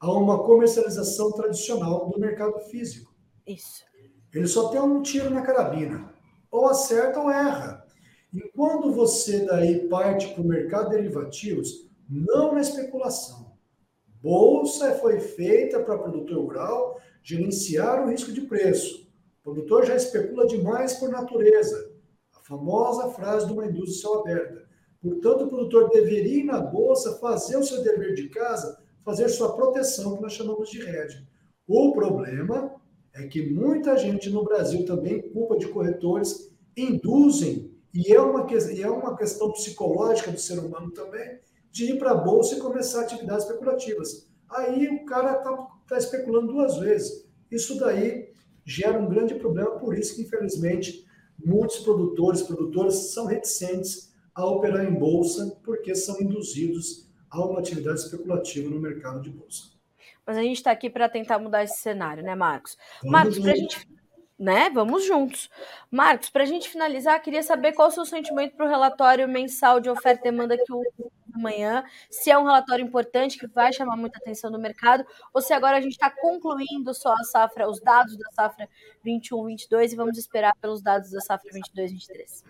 a 0.00 0.10
uma 0.10 0.42
comercialização 0.42 1.30
tradicional 1.30 2.10
do 2.10 2.18
mercado 2.18 2.58
físico. 2.62 3.14
Isso. 3.46 3.84
Ele 4.34 4.48
só 4.48 4.68
tem 4.68 4.80
um 4.80 5.00
tiro 5.00 5.30
na 5.30 5.42
carabina. 5.42 6.12
Ou 6.50 6.66
acerta 6.66 7.20
ou 7.20 7.30
erra. 7.30 7.86
E 8.34 8.40
quando 8.48 8.92
você 8.92 9.46
daí 9.46 9.88
parte 9.88 10.34
para 10.34 10.42
o 10.42 10.48
mercado 10.48 10.90
de 10.90 10.96
derivativos, 10.96 11.88
não 12.10 12.52
na 12.52 12.60
especulação. 12.60 13.56
Bolsa 14.20 14.96
foi 14.96 15.20
feita 15.20 15.78
para 15.84 15.98
produtor 15.98 16.44
rural 16.44 17.00
gerenciar 17.22 18.04
o 18.04 18.10
risco 18.10 18.32
de 18.32 18.40
preço. 18.40 19.08
O 19.38 19.42
produtor 19.44 19.86
já 19.86 19.94
especula 19.94 20.48
demais 20.48 20.94
por 20.94 21.10
natureza. 21.10 21.85
Famosa 22.46 23.10
frase 23.10 23.46
de 23.46 23.52
uma 23.52 23.66
indústria 23.66 24.20
aberta. 24.20 24.68
Portanto, 25.02 25.44
o 25.44 25.48
produtor 25.48 25.90
deveria 25.90 26.40
ir 26.40 26.44
na 26.44 26.60
bolsa, 26.60 27.18
fazer 27.18 27.56
o 27.56 27.62
seu 27.62 27.82
dever 27.82 28.14
de 28.14 28.28
casa, 28.28 28.78
fazer 29.04 29.28
sua 29.28 29.54
proteção, 29.56 30.16
que 30.16 30.22
nós 30.22 30.32
chamamos 30.32 30.70
de 30.70 30.80
hedge. 30.80 31.26
O 31.66 31.92
problema 31.92 32.74
é 33.14 33.26
que 33.26 33.50
muita 33.50 33.96
gente 33.96 34.30
no 34.30 34.44
Brasil 34.44 34.84
também, 34.84 35.30
culpa 35.32 35.56
de 35.56 35.66
corretores, 35.68 36.52
induzem, 36.76 37.74
e 37.92 38.12
é 38.12 38.20
uma, 38.20 38.46
e 38.72 38.82
é 38.82 38.90
uma 38.90 39.16
questão 39.16 39.50
psicológica 39.52 40.30
do 40.30 40.38
ser 40.38 40.58
humano 40.58 40.92
também, 40.92 41.40
de 41.72 41.92
ir 41.92 41.98
para 41.98 42.12
a 42.12 42.14
bolsa 42.14 42.54
e 42.54 42.60
começar 42.60 43.02
atividades 43.02 43.44
especulativas. 43.44 44.28
Aí 44.48 44.88
o 44.88 45.04
cara 45.04 45.38
está 45.38 45.56
tá 45.88 45.98
especulando 45.98 46.52
duas 46.52 46.76
vezes. 46.78 47.26
Isso 47.50 47.78
daí 47.78 48.28
gera 48.64 48.98
um 48.98 49.08
grande 49.08 49.34
problema, 49.34 49.78
por 49.78 49.96
isso 49.98 50.14
que, 50.14 50.22
infelizmente, 50.22 51.05
muitos 51.44 51.78
produtores, 51.78 52.42
produtoras 52.42 53.12
são 53.12 53.26
reticentes 53.26 54.14
a 54.34 54.44
operar 54.44 54.84
em 54.84 54.94
bolsa, 54.94 55.58
porque 55.64 55.94
são 55.94 56.20
induzidos 56.20 57.08
a 57.30 57.44
uma 57.44 57.58
atividade 57.58 58.00
especulativa 58.00 58.68
no 58.68 58.80
mercado 58.80 59.20
de 59.20 59.30
bolsa. 59.30 59.70
Mas 60.26 60.36
a 60.36 60.42
gente 60.42 60.56
está 60.56 60.70
aqui 60.70 60.90
para 60.90 61.08
tentar 61.08 61.38
mudar 61.38 61.62
esse 61.62 61.78
cenário, 61.78 62.22
né, 62.22 62.34
Marcos? 62.34 62.76
Vamos 63.02 63.12
Marcos, 63.12 63.38
para 63.38 63.52
a 63.52 63.56
gente. 63.56 63.88
Né? 64.38 64.70
Vamos 64.70 65.06
juntos. 65.06 65.48
Marcos, 65.90 66.28
para 66.28 66.42
a 66.42 66.46
gente 66.46 66.68
finalizar, 66.68 67.22
queria 67.22 67.42
saber 67.42 67.72
qual 67.72 67.88
o 67.88 67.90
seu 67.90 68.04
sentimento 68.04 68.54
para 68.54 68.66
o 68.66 68.68
relatório 68.68 69.26
mensal 69.26 69.80
de 69.80 69.88
oferta 69.88 70.28
e 70.28 70.30
demanda 70.30 70.56
que 70.58 70.72
o 70.72 70.82
amanhã, 71.36 71.84
se 72.10 72.30
é 72.30 72.38
um 72.38 72.44
relatório 72.44 72.84
importante 72.84 73.38
que 73.38 73.46
vai 73.46 73.72
chamar 73.72 73.96
muita 73.96 74.18
atenção 74.18 74.50
do 74.50 74.58
mercado, 74.58 75.04
ou 75.32 75.40
se 75.40 75.52
agora 75.52 75.78
a 75.78 75.80
gente 75.80 75.92
está 75.92 76.10
concluindo 76.10 76.92
só 76.92 77.12
a 77.12 77.24
safra, 77.24 77.68
os 77.68 77.80
dados 77.80 78.16
da 78.16 78.28
safra 78.30 78.68
21-22 79.04 79.92
e 79.92 79.96
vamos 79.96 80.18
esperar 80.18 80.54
pelos 80.60 80.82
dados 80.82 81.10
da 81.10 81.20
safra 81.20 81.50
22-23. 81.52 82.44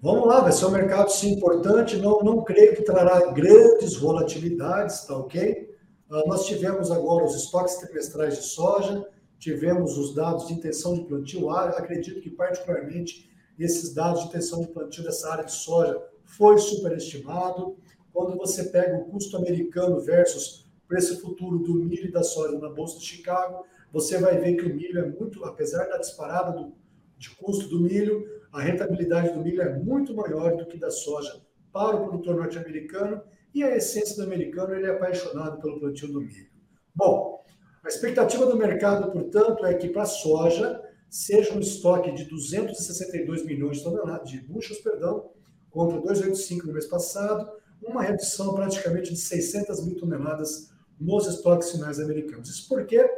Vamos 0.00 0.28
lá, 0.28 0.40
vai 0.40 0.52
ser 0.52 0.66
um 0.66 0.70
mercado 0.70 1.10
sim 1.10 1.32
importante, 1.32 1.96
não, 1.96 2.20
não 2.20 2.44
creio 2.44 2.76
que 2.76 2.82
trará 2.82 3.32
grandes 3.32 3.96
volatilidades, 3.96 5.04
tá 5.04 5.16
ok? 5.16 5.76
Uh, 6.08 6.28
nós 6.28 6.46
tivemos 6.46 6.90
agora 6.92 7.24
os 7.24 7.34
estoques 7.34 7.76
trimestrais 7.76 8.36
de 8.36 8.44
soja, 8.44 9.04
tivemos 9.38 9.98
os 9.98 10.14
dados 10.14 10.46
de 10.46 10.54
intenção 10.54 10.94
de 10.94 11.04
plantio, 11.04 11.50
ah, 11.50 11.70
acredito 11.70 12.20
que 12.20 12.30
particularmente 12.30 13.28
esses 13.58 13.92
dados 13.92 14.22
de 14.22 14.28
intenção 14.28 14.60
de 14.60 14.68
plantio 14.68 15.02
dessa 15.02 15.30
área 15.30 15.44
de 15.44 15.52
soja 15.52 16.00
foi 16.24 16.58
superestimado. 16.58 17.76
Quando 18.18 18.36
você 18.36 18.64
pega 18.64 18.96
o 18.96 19.04
custo 19.04 19.36
americano 19.36 20.00
versus 20.00 20.68
preço 20.88 21.20
futuro 21.20 21.60
do 21.60 21.76
milho 21.76 22.06
e 22.06 22.10
da 22.10 22.24
soja 22.24 22.58
na 22.58 22.68
Bolsa 22.68 22.98
de 22.98 23.04
Chicago, 23.04 23.64
você 23.92 24.18
vai 24.18 24.36
ver 24.40 24.56
que 24.56 24.64
o 24.64 24.74
milho 24.74 24.98
é 24.98 25.08
muito, 25.08 25.44
apesar 25.44 25.84
da 25.84 25.98
disparada 25.98 26.50
do, 26.50 26.72
de 27.16 27.30
custo 27.36 27.68
do 27.68 27.80
milho, 27.80 28.28
a 28.52 28.60
rentabilidade 28.60 29.32
do 29.32 29.40
milho 29.40 29.62
é 29.62 29.78
muito 29.78 30.12
maior 30.16 30.56
do 30.56 30.66
que 30.66 30.76
da 30.76 30.90
soja 30.90 31.40
para 31.72 31.94
o 31.94 32.08
produtor 32.08 32.34
norte-americano 32.34 33.22
e 33.54 33.62
a 33.62 33.76
essência 33.76 34.16
do 34.16 34.24
americano 34.24 34.74
ele 34.74 34.86
é 34.86 34.90
apaixonado 34.90 35.60
pelo 35.60 35.78
plantio 35.78 36.12
do 36.12 36.20
milho. 36.20 36.50
Bom, 36.92 37.44
a 37.84 37.88
expectativa 37.88 38.46
do 38.46 38.56
mercado, 38.56 39.12
portanto, 39.12 39.64
é 39.64 39.74
que 39.74 39.90
para 39.90 40.02
a 40.02 40.06
soja 40.06 40.82
seja 41.08 41.54
um 41.54 41.60
estoque 41.60 42.10
de 42.10 42.24
262 42.24 43.46
milhões 43.46 43.76
de 43.76 43.84
toneladas 43.84 44.28
de 44.28 44.40
buchas, 44.40 44.78
perdão, 44.78 45.30
contra 45.70 46.00
285 46.00 46.66
no 46.66 46.72
mês 46.72 46.86
passado, 46.86 47.48
uma 47.82 48.02
redução 48.02 48.54
praticamente 48.54 49.12
de 49.12 49.18
600 49.18 49.84
mil 49.86 49.96
toneladas 49.96 50.70
nos 51.00 51.26
estoques 51.26 51.70
finais 51.70 52.00
americanos. 52.00 52.48
Isso 52.48 52.68
porque 52.68 53.08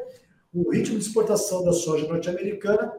o 0.53 0.71
ritmo 0.71 0.99
de 0.99 1.05
exportação 1.05 1.65
da 1.65 1.73
soja 1.73 2.07
norte-americana 2.07 2.93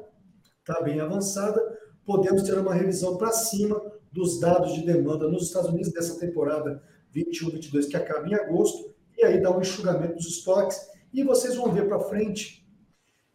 está 0.59 0.81
bem 0.81 0.99
avançada, 0.99 1.61
podemos 2.05 2.43
ter 2.43 2.57
uma 2.57 2.73
revisão 2.73 3.17
para 3.17 3.31
cima 3.31 3.81
dos 4.11 4.39
dados 4.39 4.73
de 4.73 4.85
demanda 4.85 5.27
nos 5.27 5.43
Estados 5.43 5.69
Unidos 5.69 5.91
dessa 5.91 6.19
temporada 6.19 6.81
21-22 7.15 7.87
que 7.89 7.97
acaba 7.97 8.27
em 8.27 8.33
agosto, 8.33 8.93
e 9.17 9.23
aí 9.23 9.41
dá 9.41 9.55
um 9.55 9.61
enxugamento 9.61 10.15
dos 10.15 10.27
estoques, 10.27 10.79
e 11.13 11.23
vocês 11.23 11.55
vão 11.55 11.71
ver 11.71 11.87
para 11.87 11.99
frente 11.99 12.65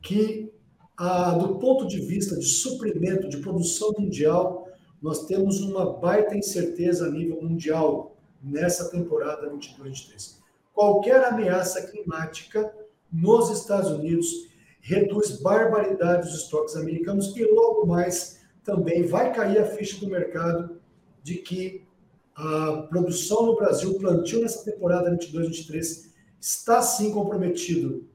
que, 0.03 0.53
ah, 0.97 1.33
do 1.33 1.59
ponto 1.59 1.87
de 1.87 2.01
vista 2.01 2.37
de 2.37 2.47
suprimento, 2.47 3.29
de 3.29 3.39
produção 3.39 3.93
mundial, 3.99 4.67
nós 5.01 5.27
temos 5.27 5.61
uma 5.61 5.99
baita 5.99 6.37
incerteza 6.37 7.07
a 7.07 7.11
nível 7.11 7.41
mundial 7.43 8.16
nessa 8.47 8.89
temporada 8.91 9.51
22-23. 9.51 10.37
Qualquer 10.73 11.25
ameaça 11.25 11.83
climática 11.87 12.73
nos 13.13 13.51
Estados 13.51 13.91
Unidos 13.91 14.29
reduz 14.81 15.41
barbaridade 15.41 16.29
os 16.29 16.35
estoques 16.35 16.77
americanos 16.77 17.37
e 17.37 17.45
logo 17.45 17.87
mais 17.87 18.41
também 18.63 19.05
vai 19.05 19.33
cair 19.33 19.59
a 19.59 19.67
ficha 19.67 19.99
do 19.99 20.09
mercado 20.09 20.81
de 21.23 21.37
que 21.37 21.85
a 22.35 22.87
produção 22.89 23.47
no 23.47 23.57
Brasil, 23.57 23.99
plantio 23.99 24.43
nessa 24.43 24.71
temporada 24.71 25.11
22-23 25.11 26.11
está 26.39 26.83
sim 26.83 27.11
comprometido 27.11 28.07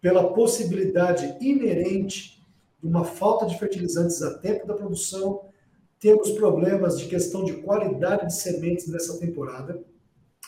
pela 0.00 0.32
possibilidade 0.34 1.36
inerente 1.40 2.44
de 2.80 2.86
uma 2.86 3.04
falta 3.04 3.46
de 3.46 3.58
fertilizantes 3.58 4.20
a 4.22 4.38
tempo 4.38 4.66
da 4.66 4.74
produção 4.74 5.46
temos 6.04 6.32
problemas 6.32 6.98
de 6.98 7.06
questão 7.06 7.42
de 7.42 7.54
qualidade 7.62 8.26
de 8.26 8.34
sementes 8.34 8.88
nessa 8.88 9.18
temporada, 9.18 9.82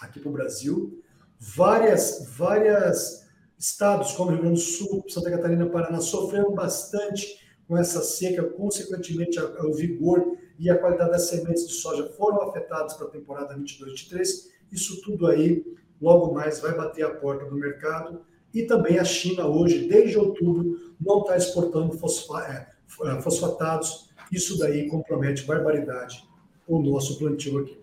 aqui 0.03 0.21
para 0.21 0.29
o 0.29 0.33
Brasil. 0.33 1.03
Várias, 1.41 2.27
várias 2.37 3.27
estados, 3.59 4.13
como 4.13 4.33
Rio 4.33 4.43
Grande 4.43 4.57
do 4.57 4.61
Sul, 4.61 5.03
Santa 5.09 5.31
Catarina, 5.31 5.65
Paraná, 5.65 5.99
sofreram 5.99 6.53
bastante 6.53 7.41
com 7.67 7.75
essa 7.75 8.03
seca, 8.03 8.45
consequentemente, 8.45 9.41
o 9.41 9.73
vigor 9.73 10.37
e 10.59 10.69
a 10.69 10.77
qualidade 10.77 11.13
das 11.13 11.31
sementes 11.31 11.67
de 11.67 11.73
soja 11.73 12.07
foram 12.19 12.43
afetados 12.43 12.93
para 12.93 13.07
a 13.07 13.11
temporada 13.11 13.57
22-23. 13.57 14.29
Isso 14.71 15.01
tudo 15.01 15.27
aí, 15.27 15.65
logo 15.99 16.35
mais, 16.35 16.61
vai 16.61 16.77
bater 16.77 17.03
a 17.03 17.15
porta 17.15 17.47
do 17.47 17.57
mercado. 17.57 18.21
E 18.53 18.65
também 18.65 18.99
a 18.99 19.05
China, 19.05 19.47
hoje, 19.47 19.89
desde 19.89 20.19
outubro, 20.19 20.95
não 21.01 21.21
está 21.21 21.35
exportando 21.35 21.95
é, 21.95 23.23
fosfatados 23.23 24.06
isso 24.33 24.59
daí 24.59 24.89
compromete 24.89 25.45
barbaridade 25.45 26.27
o 26.67 26.81
nosso 26.81 27.19
plantio 27.19 27.59
aqui. 27.59 27.81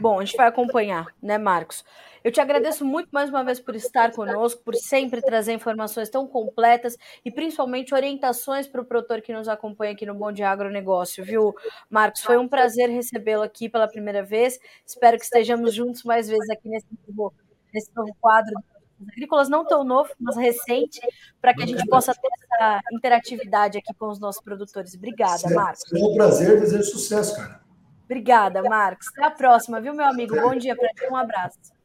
Bom, 0.00 0.20
a 0.20 0.24
gente 0.24 0.36
vai 0.36 0.46
acompanhar, 0.46 1.06
né, 1.22 1.38
Marcos? 1.38 1.84
Eu 2.22 2.30
te 2.30 2.38
agradeço 2.38 2.84
muito 2.84 3.08
mais 3.10 3.30
uma 3.30 3.42
vez 3.42 3.58
por 3.58 3.74
estar 3.74 4.12
conosco, 4.12 4.62
por 4.62 4.74
sempre 4.74 5.22
trazer 5.22 5.54
informações 5.54 6.10
tão 6.10 6.26
completas 6.26 6.98
e 7.24 7.30
principalmente 7.30 7.94
orientações 7.94 8.66
para 8.66 8.82
o 8.82 8.84
produtor 8.84 9.22
que 9.22 9.32
nos 9.32 9.48
acompanha 9.48 9.92
aqui 9.92 10.04
no 10.04 10.14
Bom 10.14 10.30
de 10.30 10.42
Agronegócio, 10.42 11.24
viu, 11.24 11.54
Marcos? 11.88 12.20
Foi 12.20 12.36
um 12.36 12.46
prazer 12.46 12.90
recebê-lo 12.90 13.42
aqui 13.42 13.70
pela 13.70 13.88
primeira 13.88 14.22
vez. 14.22 14.60
Espero 14.86 15.16
que 15.16 15.24
estejamos 15.24 15.72
juntos 15.72 16.04
mais 16.04 16.28
vezes 16.28 16.50
aqui 16.50 16.68
nesse 16.68 16.86
novo, 17.08 17.32
nesse 17.72 17.90
novo 17.96 18.14
quadro 18.20 18.54
agrícolas, 19.08 19.48
não 19.48 19.64
tão 19.64 19.84
novo, 19.84 20.10
mas 20.18 20.36
recente, 20.36 21.00
para 21.40 21.54
que 21.54 21.62
a 21.62 21.66
gente 21.66 21.86
possa 21.86 22.12
ter 22.14 22.28
essa 22.52 22.80
interatividade 22.92 23.78
aqui 23.78 23.94
com 23.94 24.08
os 24.08 24.18
nossos 24.18 24.42
produtores. 24.42 24.94
Obrigada, 24.94 25.48
Marcos. 25.50 25.82
É 25.92 25.98
um 25.98 26.14
prazer, 26.14 26.60
desejo 26.60 26.84
sucesso, 26.84 27.36
cara. 27.36 27.60
Obrigada, 28.04 28.62
Marcos. 28.62 29.08
Até 29.08 29.24
a 29.24 29.30
próxima, 29.30 29.80
viu, 29.80 29.94
meu 29.94 30.06
amigo? 30.06 30.34
Bom 30.40 30.54
dia 30.54 30.76
para 30.76 30.88
ti, 30.88 31.06
um 31.10 31.16
abraço. 31.16 31.79